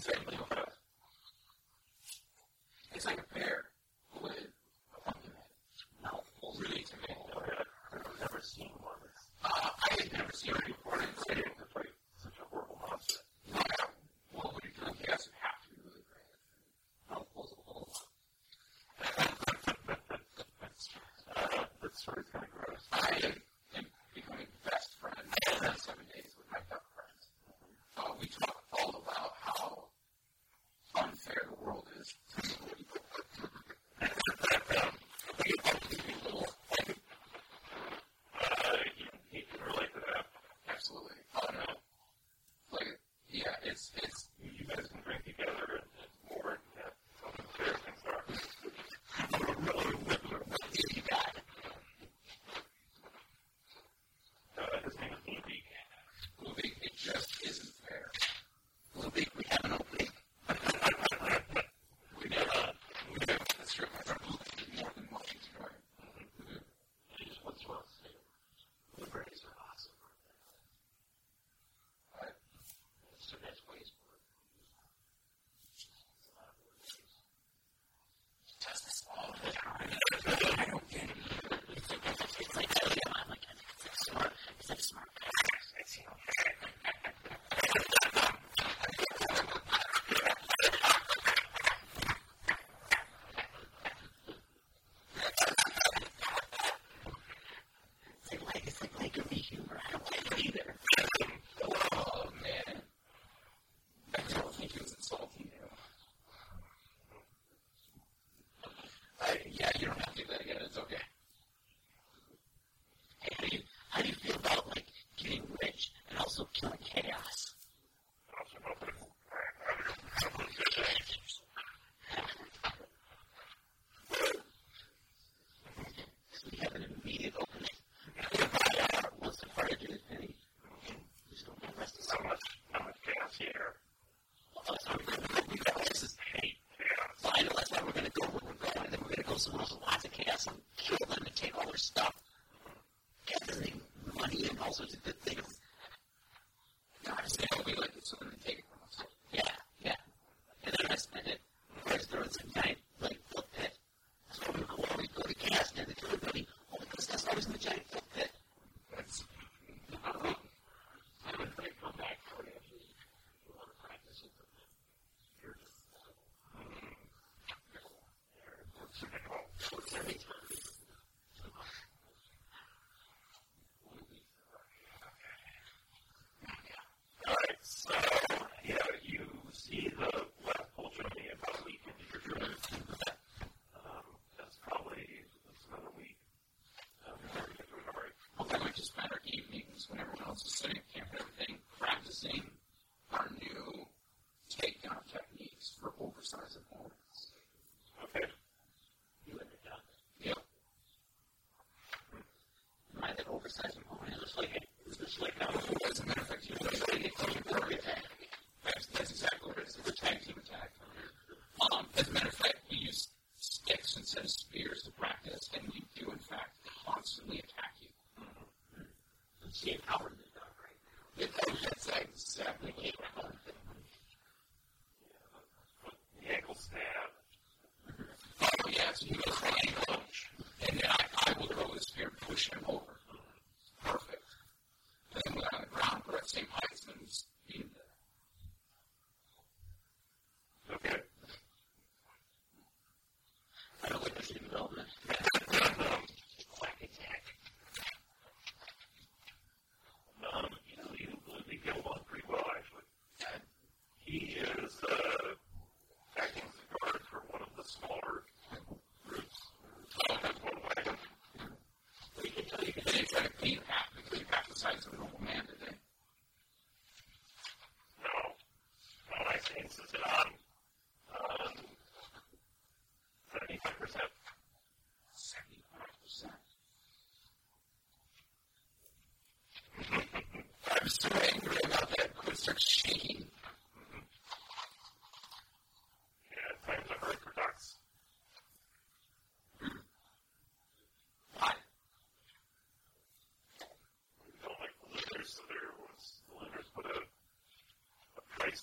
he 0.06 0.43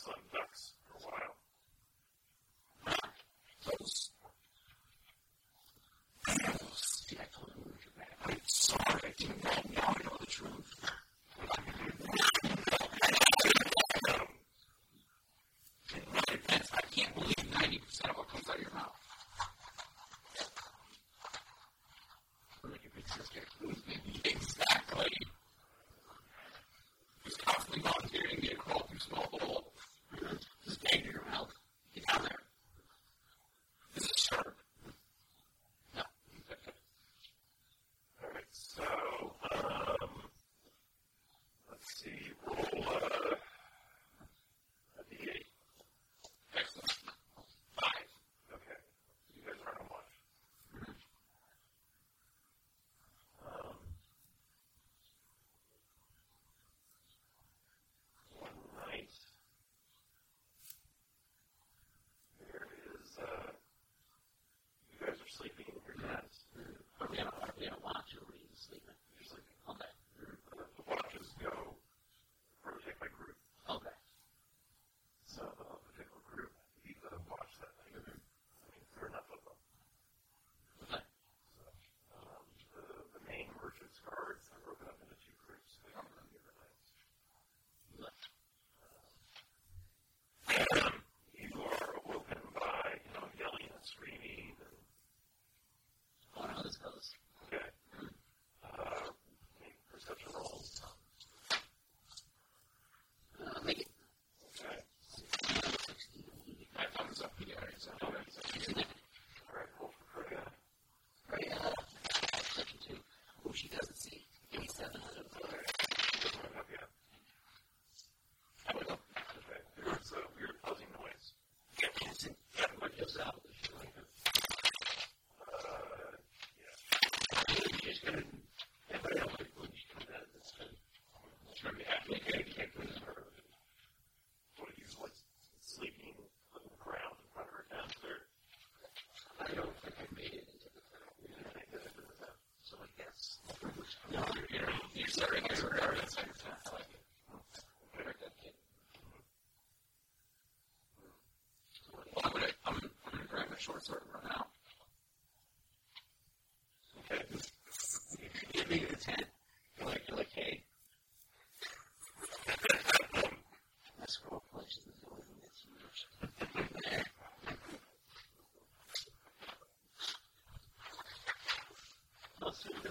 Short 0.06 0.41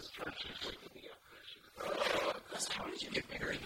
this 0.00 0.10
church 0.12 0.46
is 0.48 0.66
waiting 0.66 0.80
to 0.94 1.00
get 1.02 1.12
uh, 1.84 2.72
how 2.74 2.84
did 2.86 3.02
you 3.02 3.10
get 3.10 3.24
married 3.38 3.60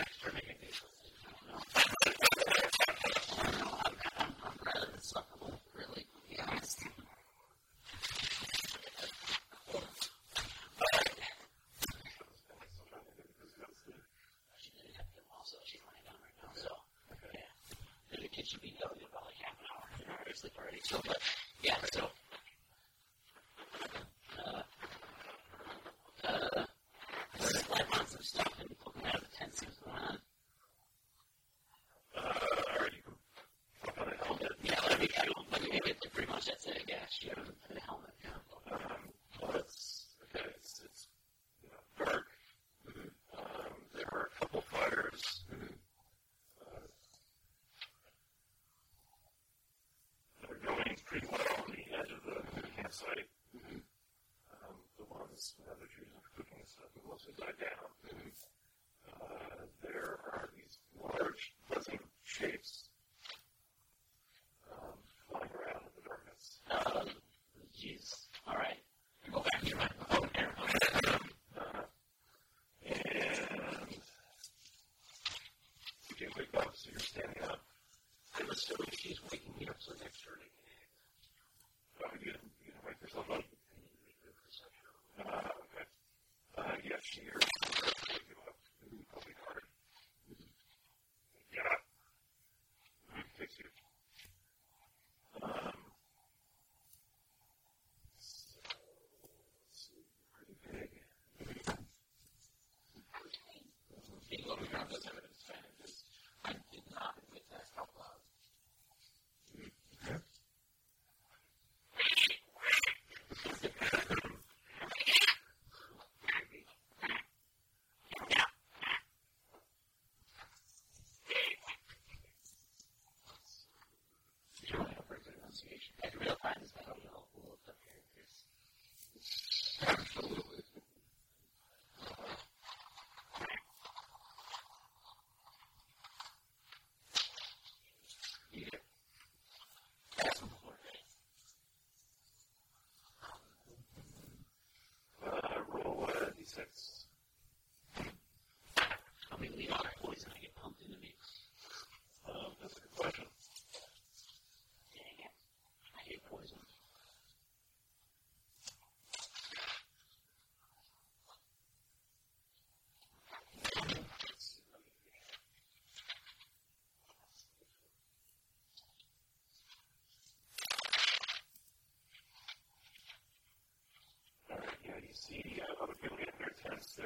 local 104.47 104.67
ground 104.69 104.91
doesn't 104.91 105.24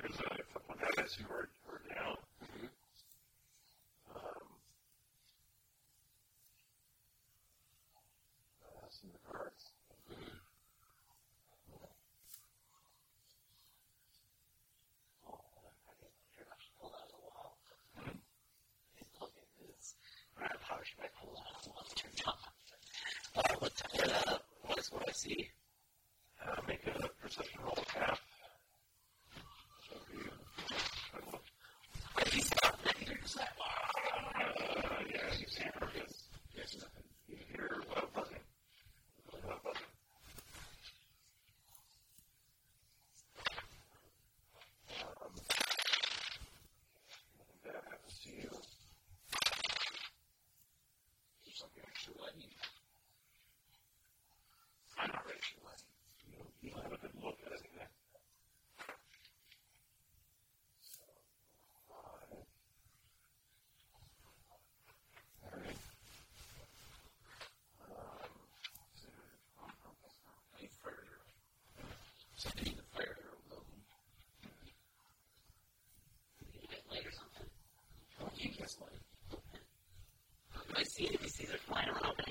there's 0.03 0.21
a 0.21 0.53
couple 0.53 0.75
of 0.75 0.97
guys 0.97 1.15
who 1.15 1.33
are 1.35 1.48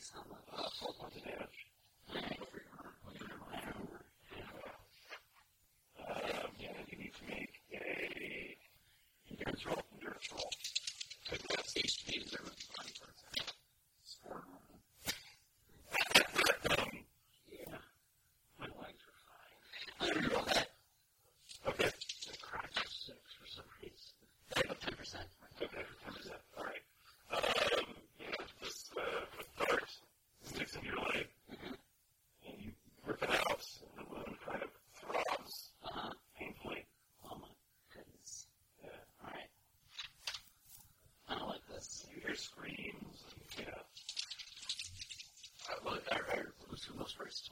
someone. 0.00 0.89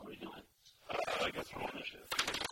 probably 0.09 0.27
not. 0.27 0.43
Uh, 0.91 1.25
I 1.27 1.31
guess 1.31 1.45
we're 1.55 1.63
on 1.63 1.69
issues. 1.75 2.48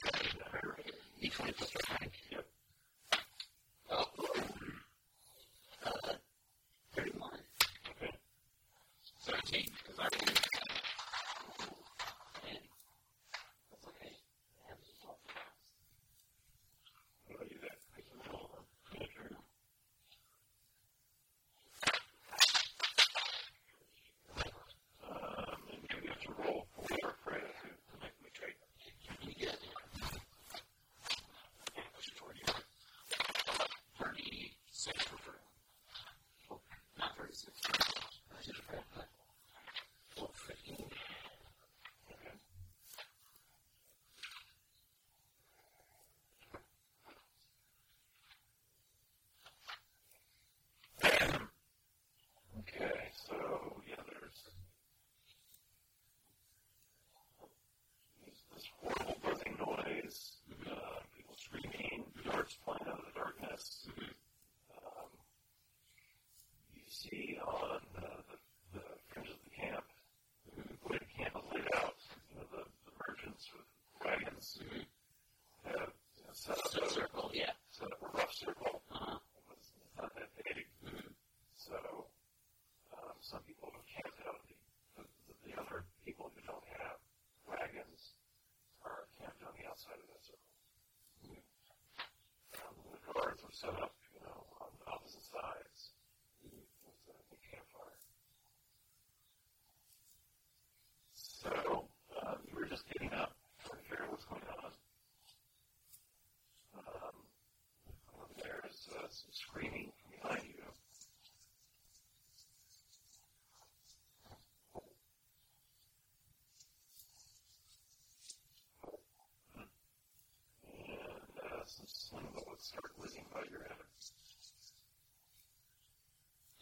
About 123.46 123.52
your 123.52 123.62
end? 123.70 123.78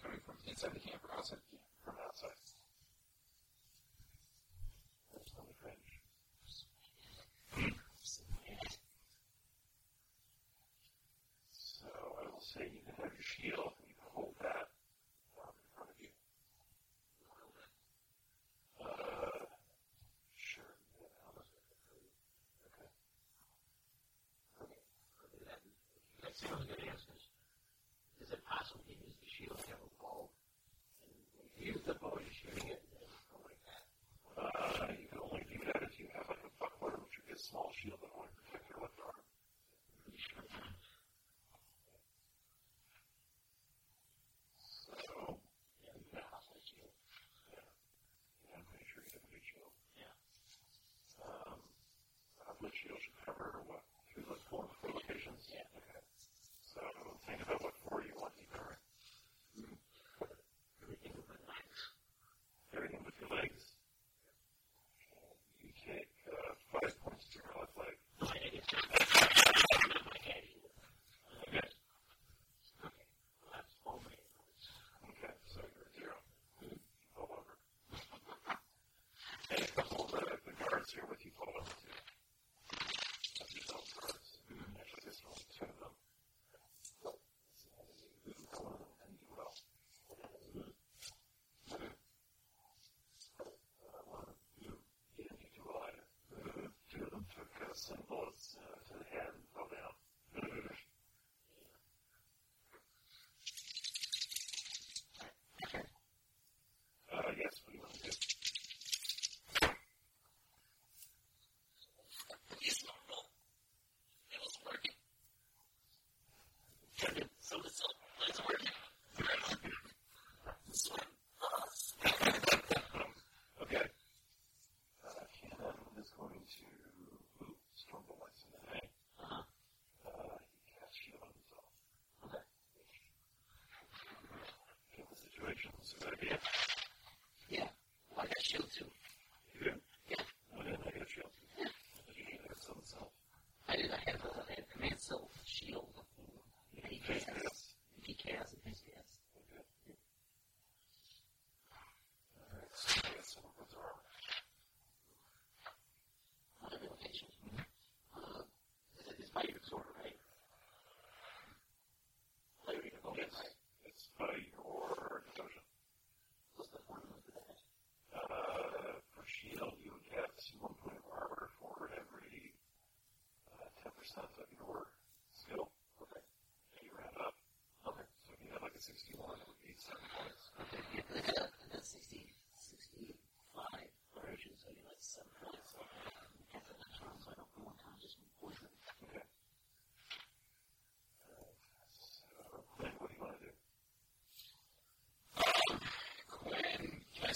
Coming 0.03 0.21
from 0.27 0.37
inside 0.47 0.75
the 0.75 0.81
camp 0.81 1.01
or 1.09 1.17
outside 1.17 1.39
the 1.51 1.57
camp? 1.57 1.65
From 1.85 1.95
outside. 2.05 2.37
There's 5.13 5.33
no 5.37 5.45
fringe. 5.61 6.01
So 11.53 11.89
I 12.21 12.25
will 12.29 12.41
say 12.41 12.69
you 12.69 12.81
can 12.85 12.95
have 13.01 13.13
your 13.13 13.25
shield 13.25 13.73
and 13.81 13.89
you 13.89 13.97
can 13.97 14.11
hold 14.13 14.35
that 14.45 14.69
um, 15.41 15.53
in 15.57 15.69
front 15.73 15.91
of 15.91 15.99
you. 16.01 16.13
Uh, 18.85 19.45
sure. 20.37 20.77
Yeah, 21.01 21.09
how 21.25 21.33
much? 21.33 21.49
Okay. 22.69 22.89
The 26.45 26.57
good 26.57 26.94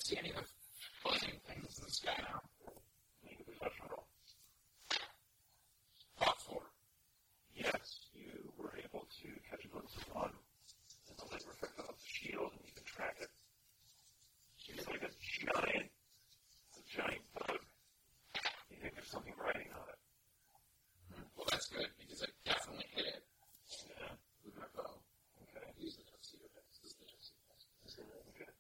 see 0.08 0.16
any 0.16 0.30
of 0.30 0.36
the 0.40 0.44
buzzing 1.04 1.36
things 1.44 1.68
in 1.76 1.84
the 1.84 1.90
sky 1.92 2.16
now? 2.24 2.40
Make 3.20 3.40
a 3.40 3.44
perception 3.44 3.84
roll. 3.92 4.08
About 6.16 6.40
four. 6.40 6.62
Yes, 7.54 8.08
you 8.16 8.32
were 8.56 8.72
able 8.80 9.04
to 9.20 9.28
catch 9.50 9.64
a 9.64 9.68
glimpse 9.68 9.96
of 10.00 10.08
one. 10.16 10.32
It's 11.12 11.20
a 11.20 11.26
light 11.28 11.44
reflected 11.44 11.84
off 11.84 12.00
the 12.00 12.08
shield, 12.08 12.56
and 12.56 12.64
you 12.64 12.72
can 12.72 12.88
track 12.88 13.16
it. 13.20 13.28
It's 14.72 14.88
like 14.88 15.04
a 15.04 15.12
giant, 15.12 15.92
it's 16.72 16.80
a 16.80 16.86
giant 16.88 17.24
bug. 17.36 17.60
You 18.72 18.76
think 18.80 18.94
there's 18.96 19.12
something 19.12 19.34
writing 19.36 19.68
on 19.76 19.84
it. 19.92 20.00
Well, 21.36 21.46
that's 21.52 21.68
good 21.68 21.88
because 22.00 22.24
I 22.24 22.28
definitely 22.48 22.88
hit 22.96 23.06
it 23.12 23.22
Yeah. 23.92 24.16
with 24.44 24.56
my 24.56 24.68
bow. 24.72 25.00
Okay. 25.44 25.68
Use 25.76 25.96
the 26.00 26.04
tuxedo 26.08 26.48
vest. 26.56 26.80
This 26.80 26.92
is 26.92 26.96
the 26.96 27.04
tuxedo 27.04 27.40
vest. 27.48 27.64
This 27.84 27.92
is 27.92 28.04
the 28.08 28.16
Okay. 28.36 28.52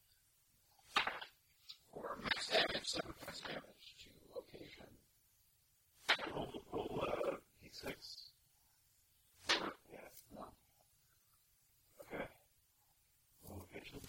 for 1.92 2.16
max 2.24 2.48
damage, 2.48 2.86
seven 2.88 3.12
points 3.20 3.40
damage 3.44 3.84
to 4.00 4.08
location. 4.32 4.88
Roll, 6.34 6.62
roll 6.72 7.04
uh, 7.04 7.36
d6. 7.62 8.32
Yeah. 9.92 10.08
One. 10.32 10.48
Okay. 12.08 12.24
Roll 13.44 13.58
location. 13.60 14.00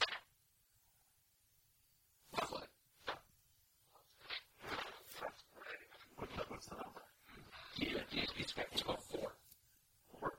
Lovely. 2.40 2.68
What, 6.18 6.30
the- 6.36 6.44
what's 6.50 6.68
the 6.68 6.76
number? 6.76 7.02
He, 7.78 7.86
he, 8.12 8.28
he's 8.36 8.52
got 8.52 8.66
he's 8.72 8.84
got 8.84 9.02
four. 9.04 9.32
Four. 10.20 10.34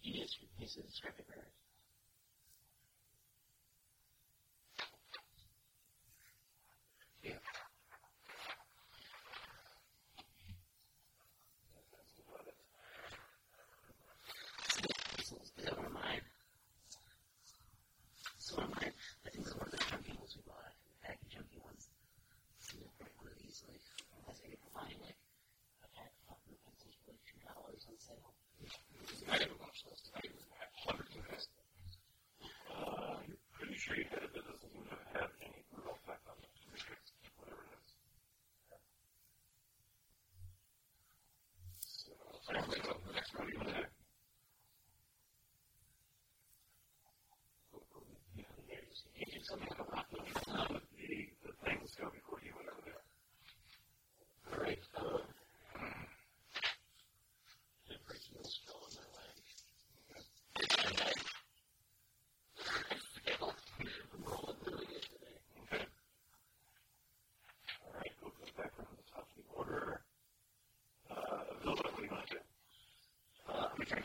He 0.00 0.10
is 0.20 0.36
he's 0.92 0.98
a 0.98 1.08
scrappy 1.08 1.51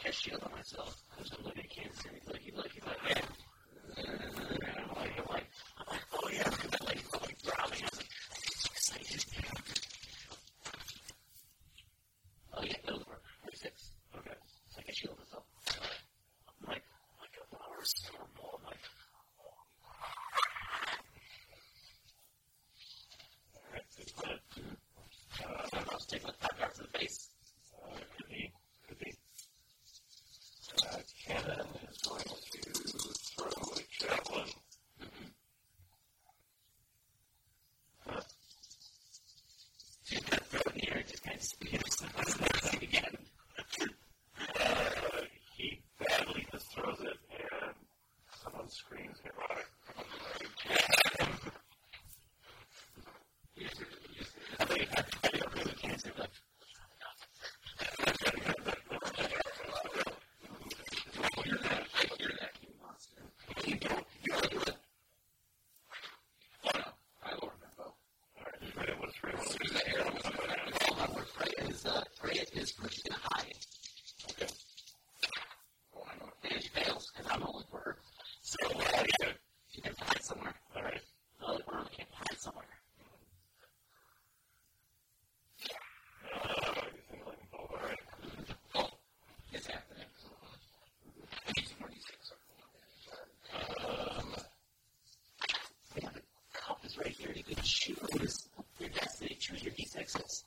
a 0.07 0.11
shield 0.11 0.41
on 0.43 0.51
myself. 0.53 1.03
I 1.15 1.19
was 1.19 1.29
so 1.29 1.37
lucky, 1.43 1.67
Kansas 1.67 2.01
City. 2.03 2.21
Lucky, 2.27 2.53
lucky, 2.55 2.81
lucky. 2.85 3.16
Texas. 100.07 100.46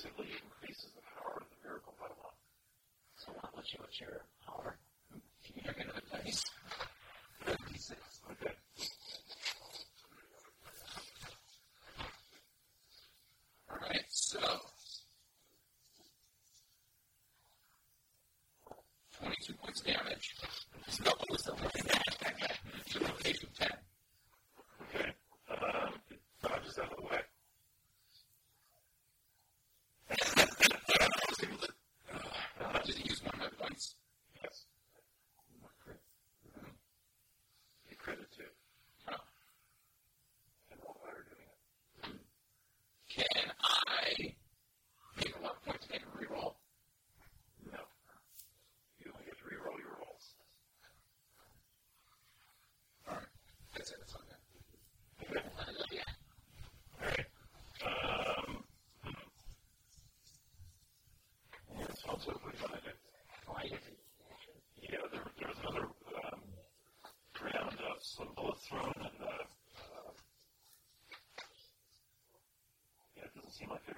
basically 0.00 0.32
increases 0.32 0.88
the 0.96 1.04
power 1.12 1.36
of 1.36 1.46
the 1.52 1.68
miracle 1.68 1.92
by 2.00 2.08
one. 2.08 2.32
So 3.20 3.32
not 3.36 3.52
much 3.52 3.68
of 3.76 3.84
you 3.84 3.92
charity. 3.92 4.29
Yeah, 73.60 73.68
it 73.68 73.82
doesn't 73.86 73.89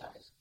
exercise 0.00 0.37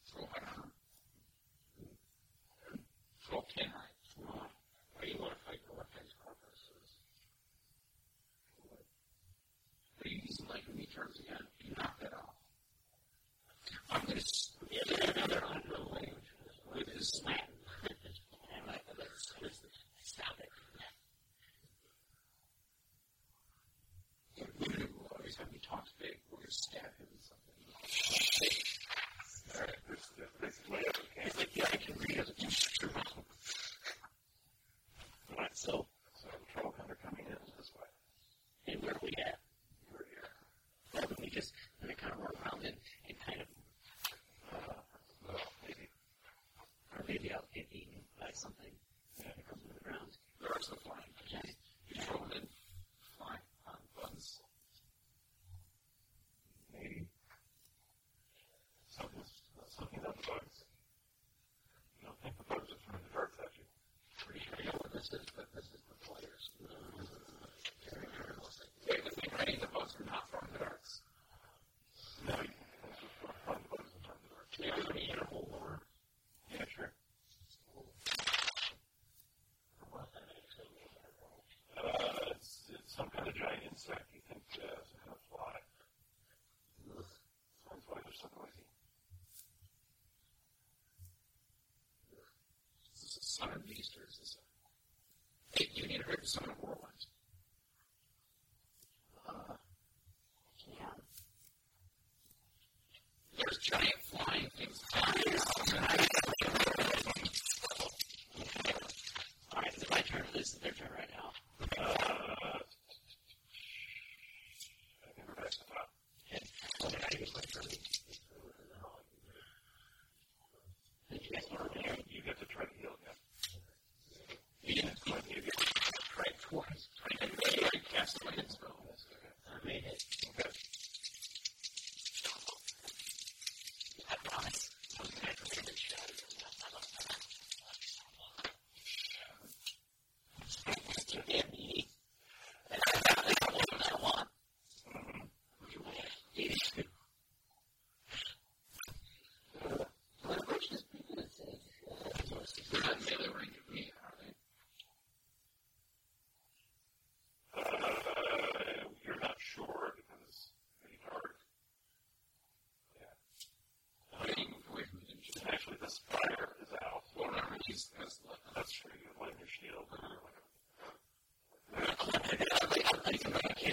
is 96.27 96.35
not 96.35 96.66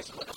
attention 0.05 0.27
to 0.27 0.34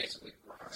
basically 0.00 0.32
grind 0.46 0.72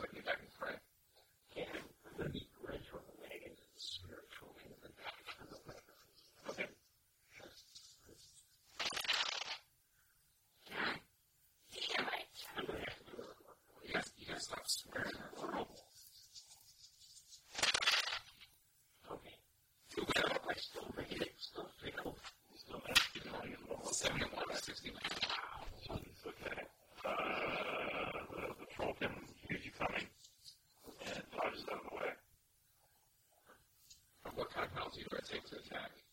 like 0.00 0.10
you 0.14 0.35
stockpiles 34.56 34.72
penalty 34.74 35.04
for 35.10 35.18
able 35.32 35.48
to 35.48 35.56
attack. 35.56 36.05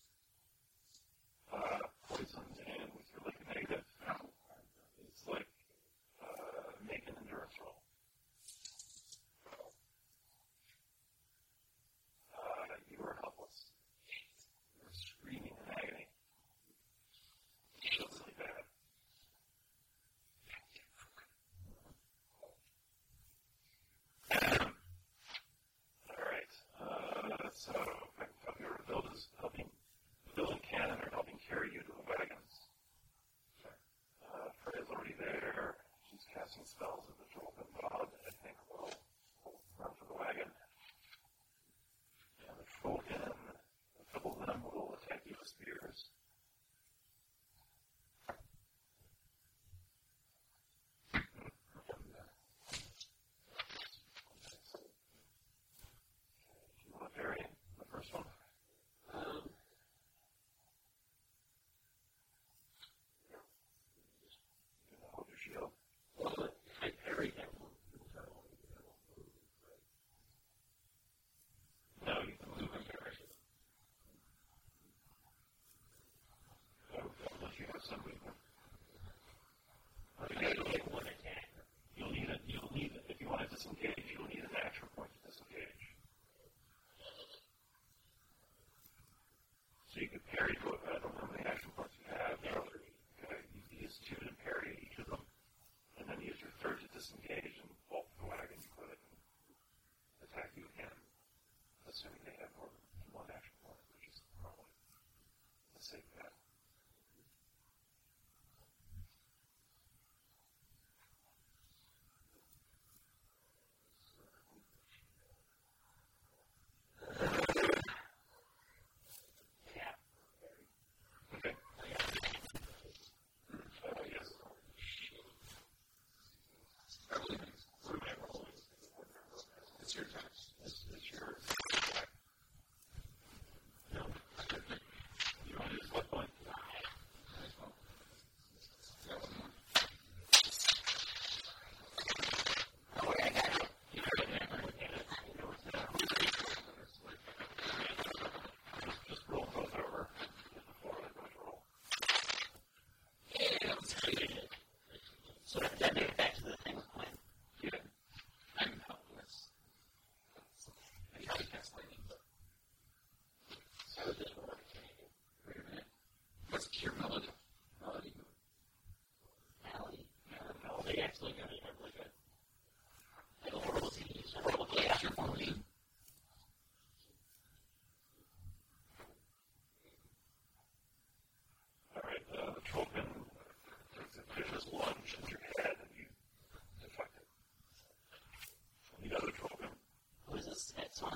we 78.05 78.13
were 78.25 78.42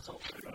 magic 0.08 0.47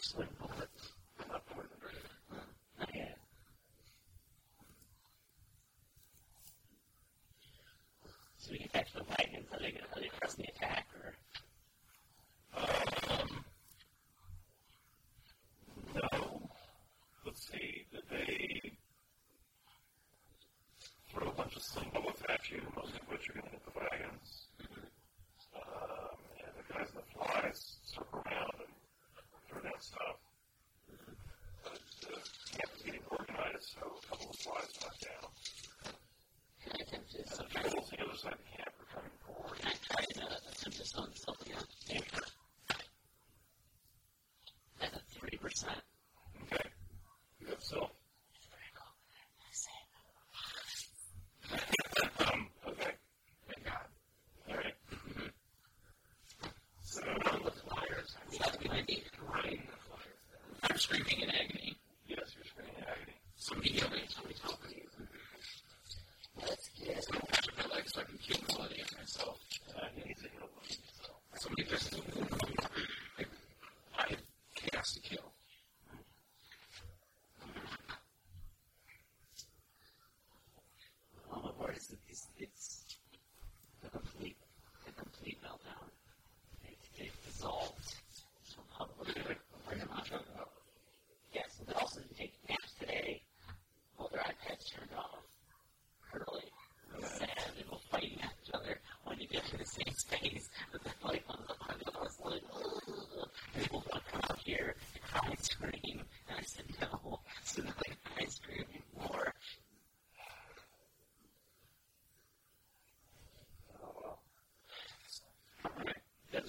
sling 0.00 0.37
So 0.37 0.37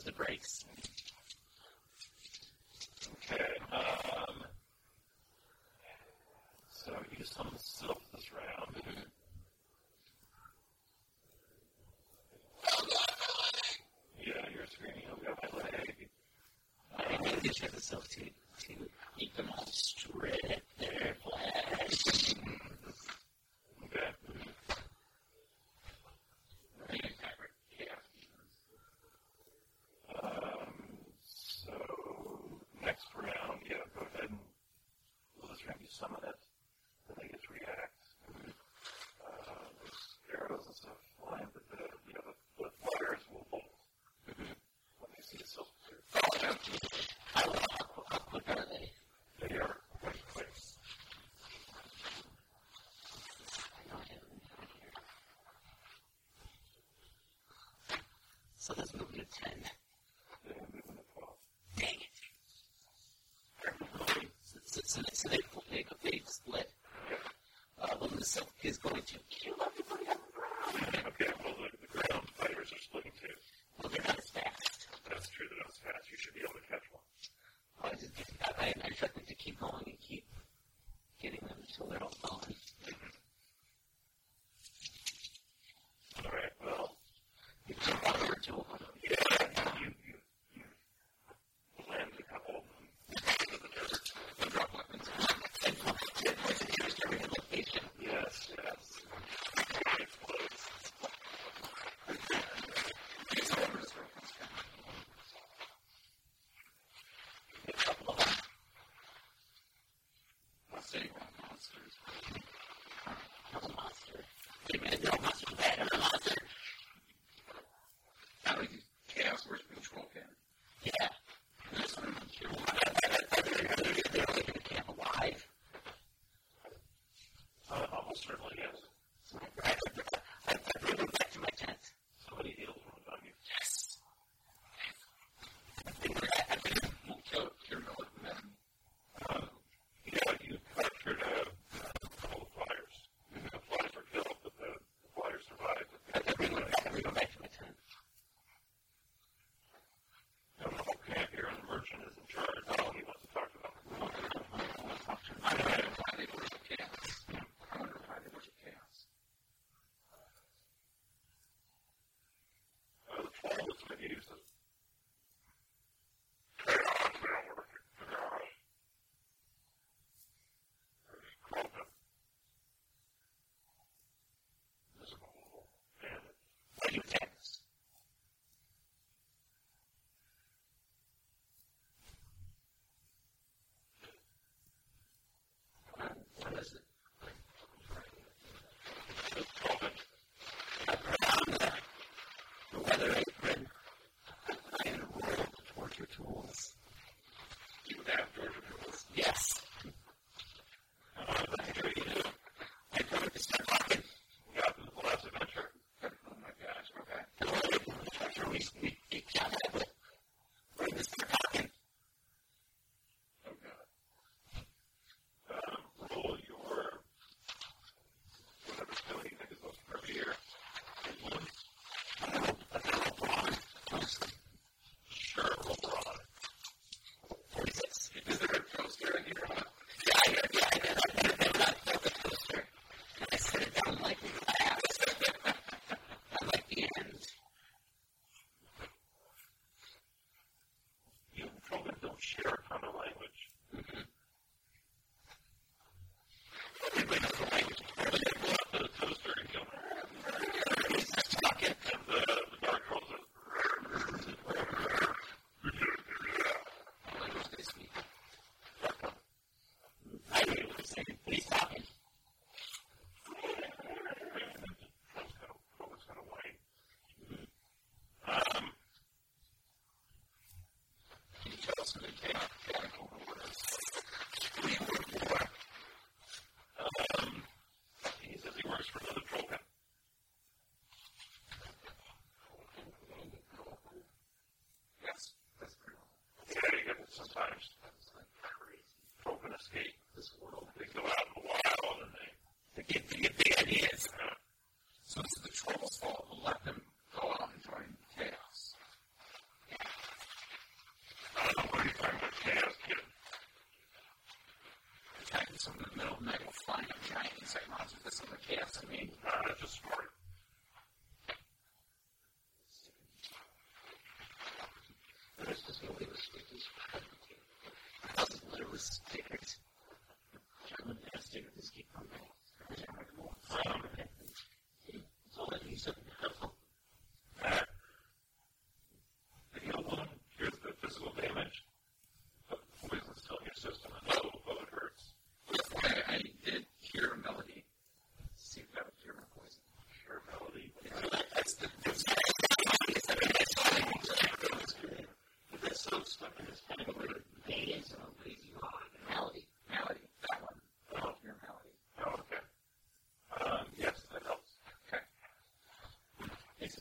the 0.10 0.24
brakes. 0.24 0.66
Okay. 3.32 3.44
Um, 3.72 4.44
so 6.72 6.92
use 7.18 7.32
some 7.36 7.52
silk 7.58 8.02
this 8.14 8.32
round. 8.34 8.76
Mm-hmm. 8.76 9.02
Yeah, 14.20 14.46
you're 14.54 14.66
screaming, 14.66 15.04
oh, 15.12 15.20
I've 15.28 15.42
got 15.42 15.54
my 15.54 15.60
leg. 15.60 16.08
I 16.98 17.18
need 17.24 17.44
to 17.44 17.54
should 17.54 17.64
have 17.66 17.76
the 17.76 17.82
silk 17.82 18.08
too. 18.08 18.30
So 58.70 58.76
that's 58.78 58.94
movement 58.96 59.30
10. 59.32 59.54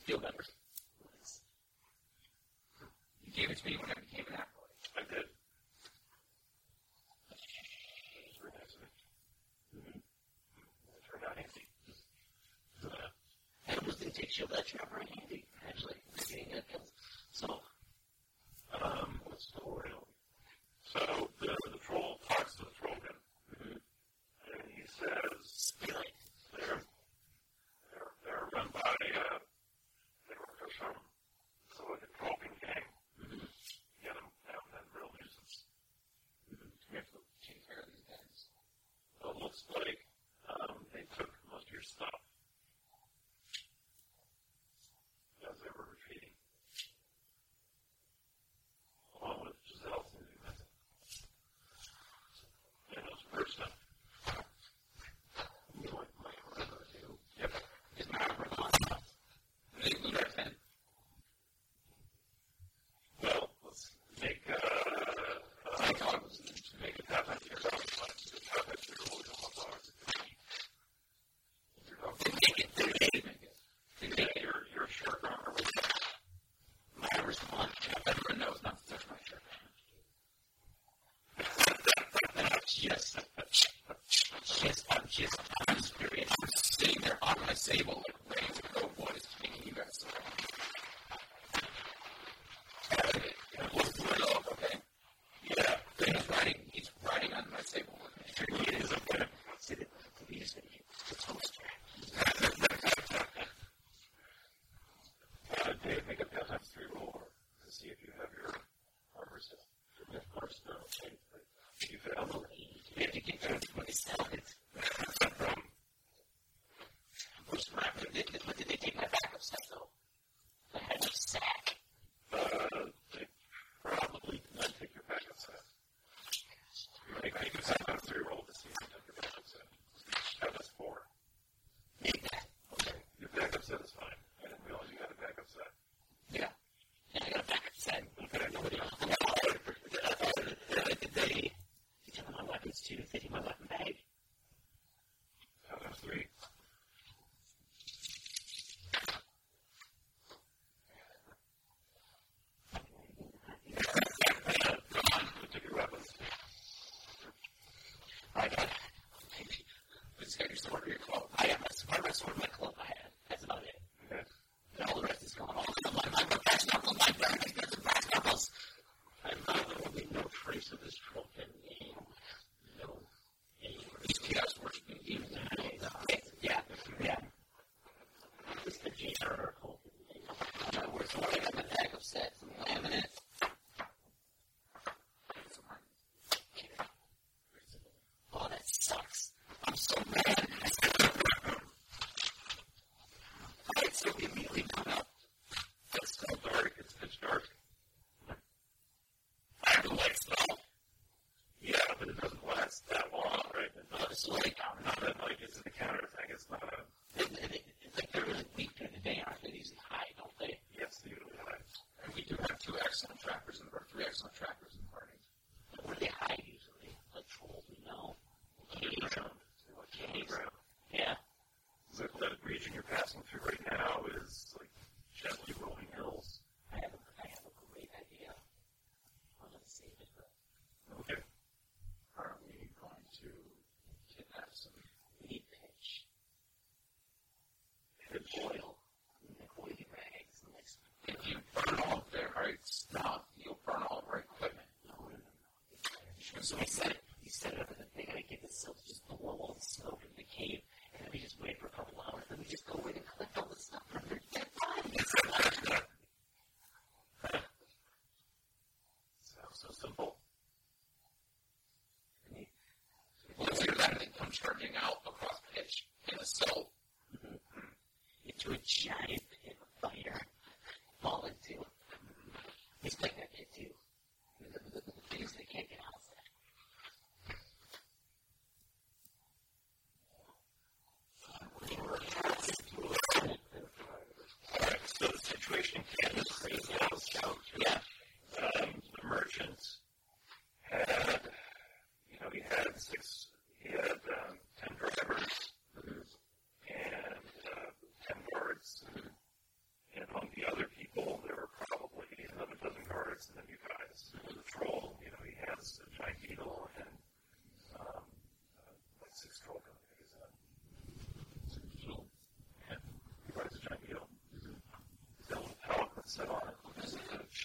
She'll 0.09 0.58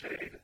shade 0.02 0.43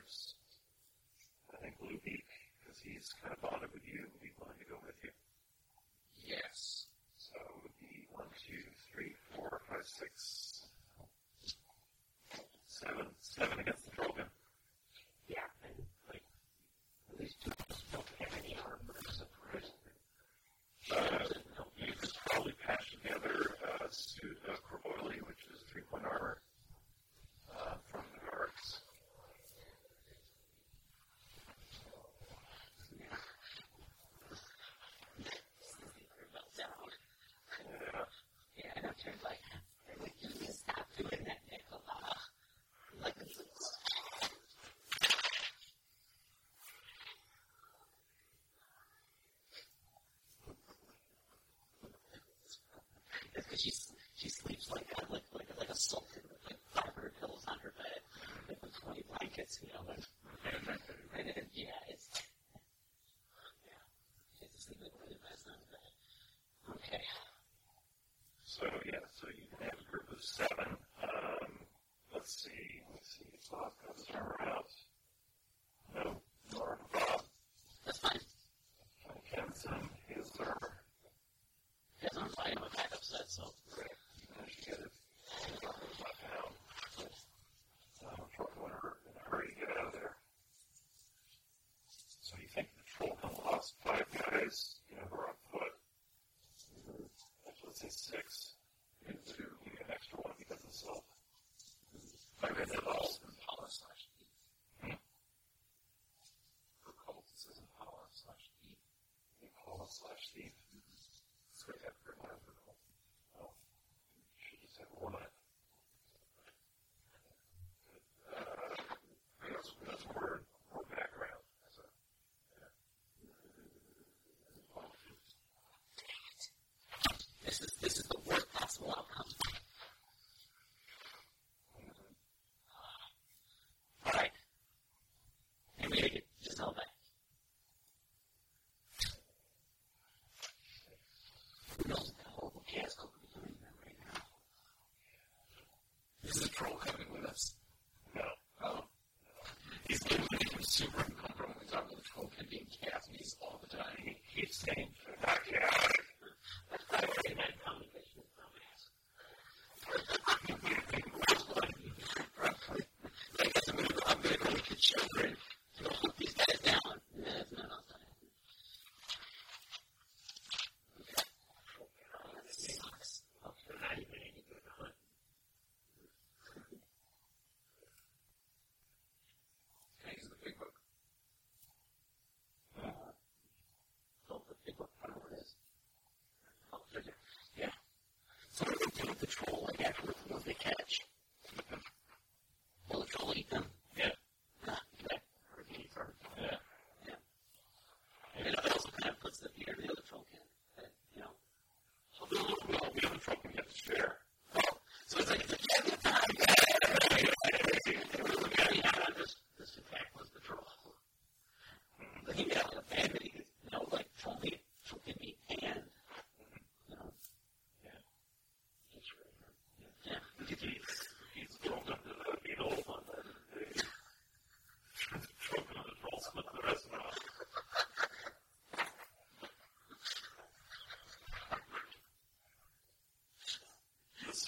words, 0.00 0.34
I 1.52 1.56
think 1.60 1.74
Luke, 1.82 2.00
because 2.04 2.80
he's 2.80 3.12
kind 3.22 3.34
of 3.36 3.40
bonded 3.42 3.68
with 3.72 3.84
you, 3.84 4.00
would 4.00 4.22
be 4.22 4.32
willing 4.40 4.56
to 4.58 4.64
go 4.64 4.76
with 4.84 4.96
you. 4.99 4.99
it's, 59.50 59.58
you 59.62 59.68
know, 59.74 60.09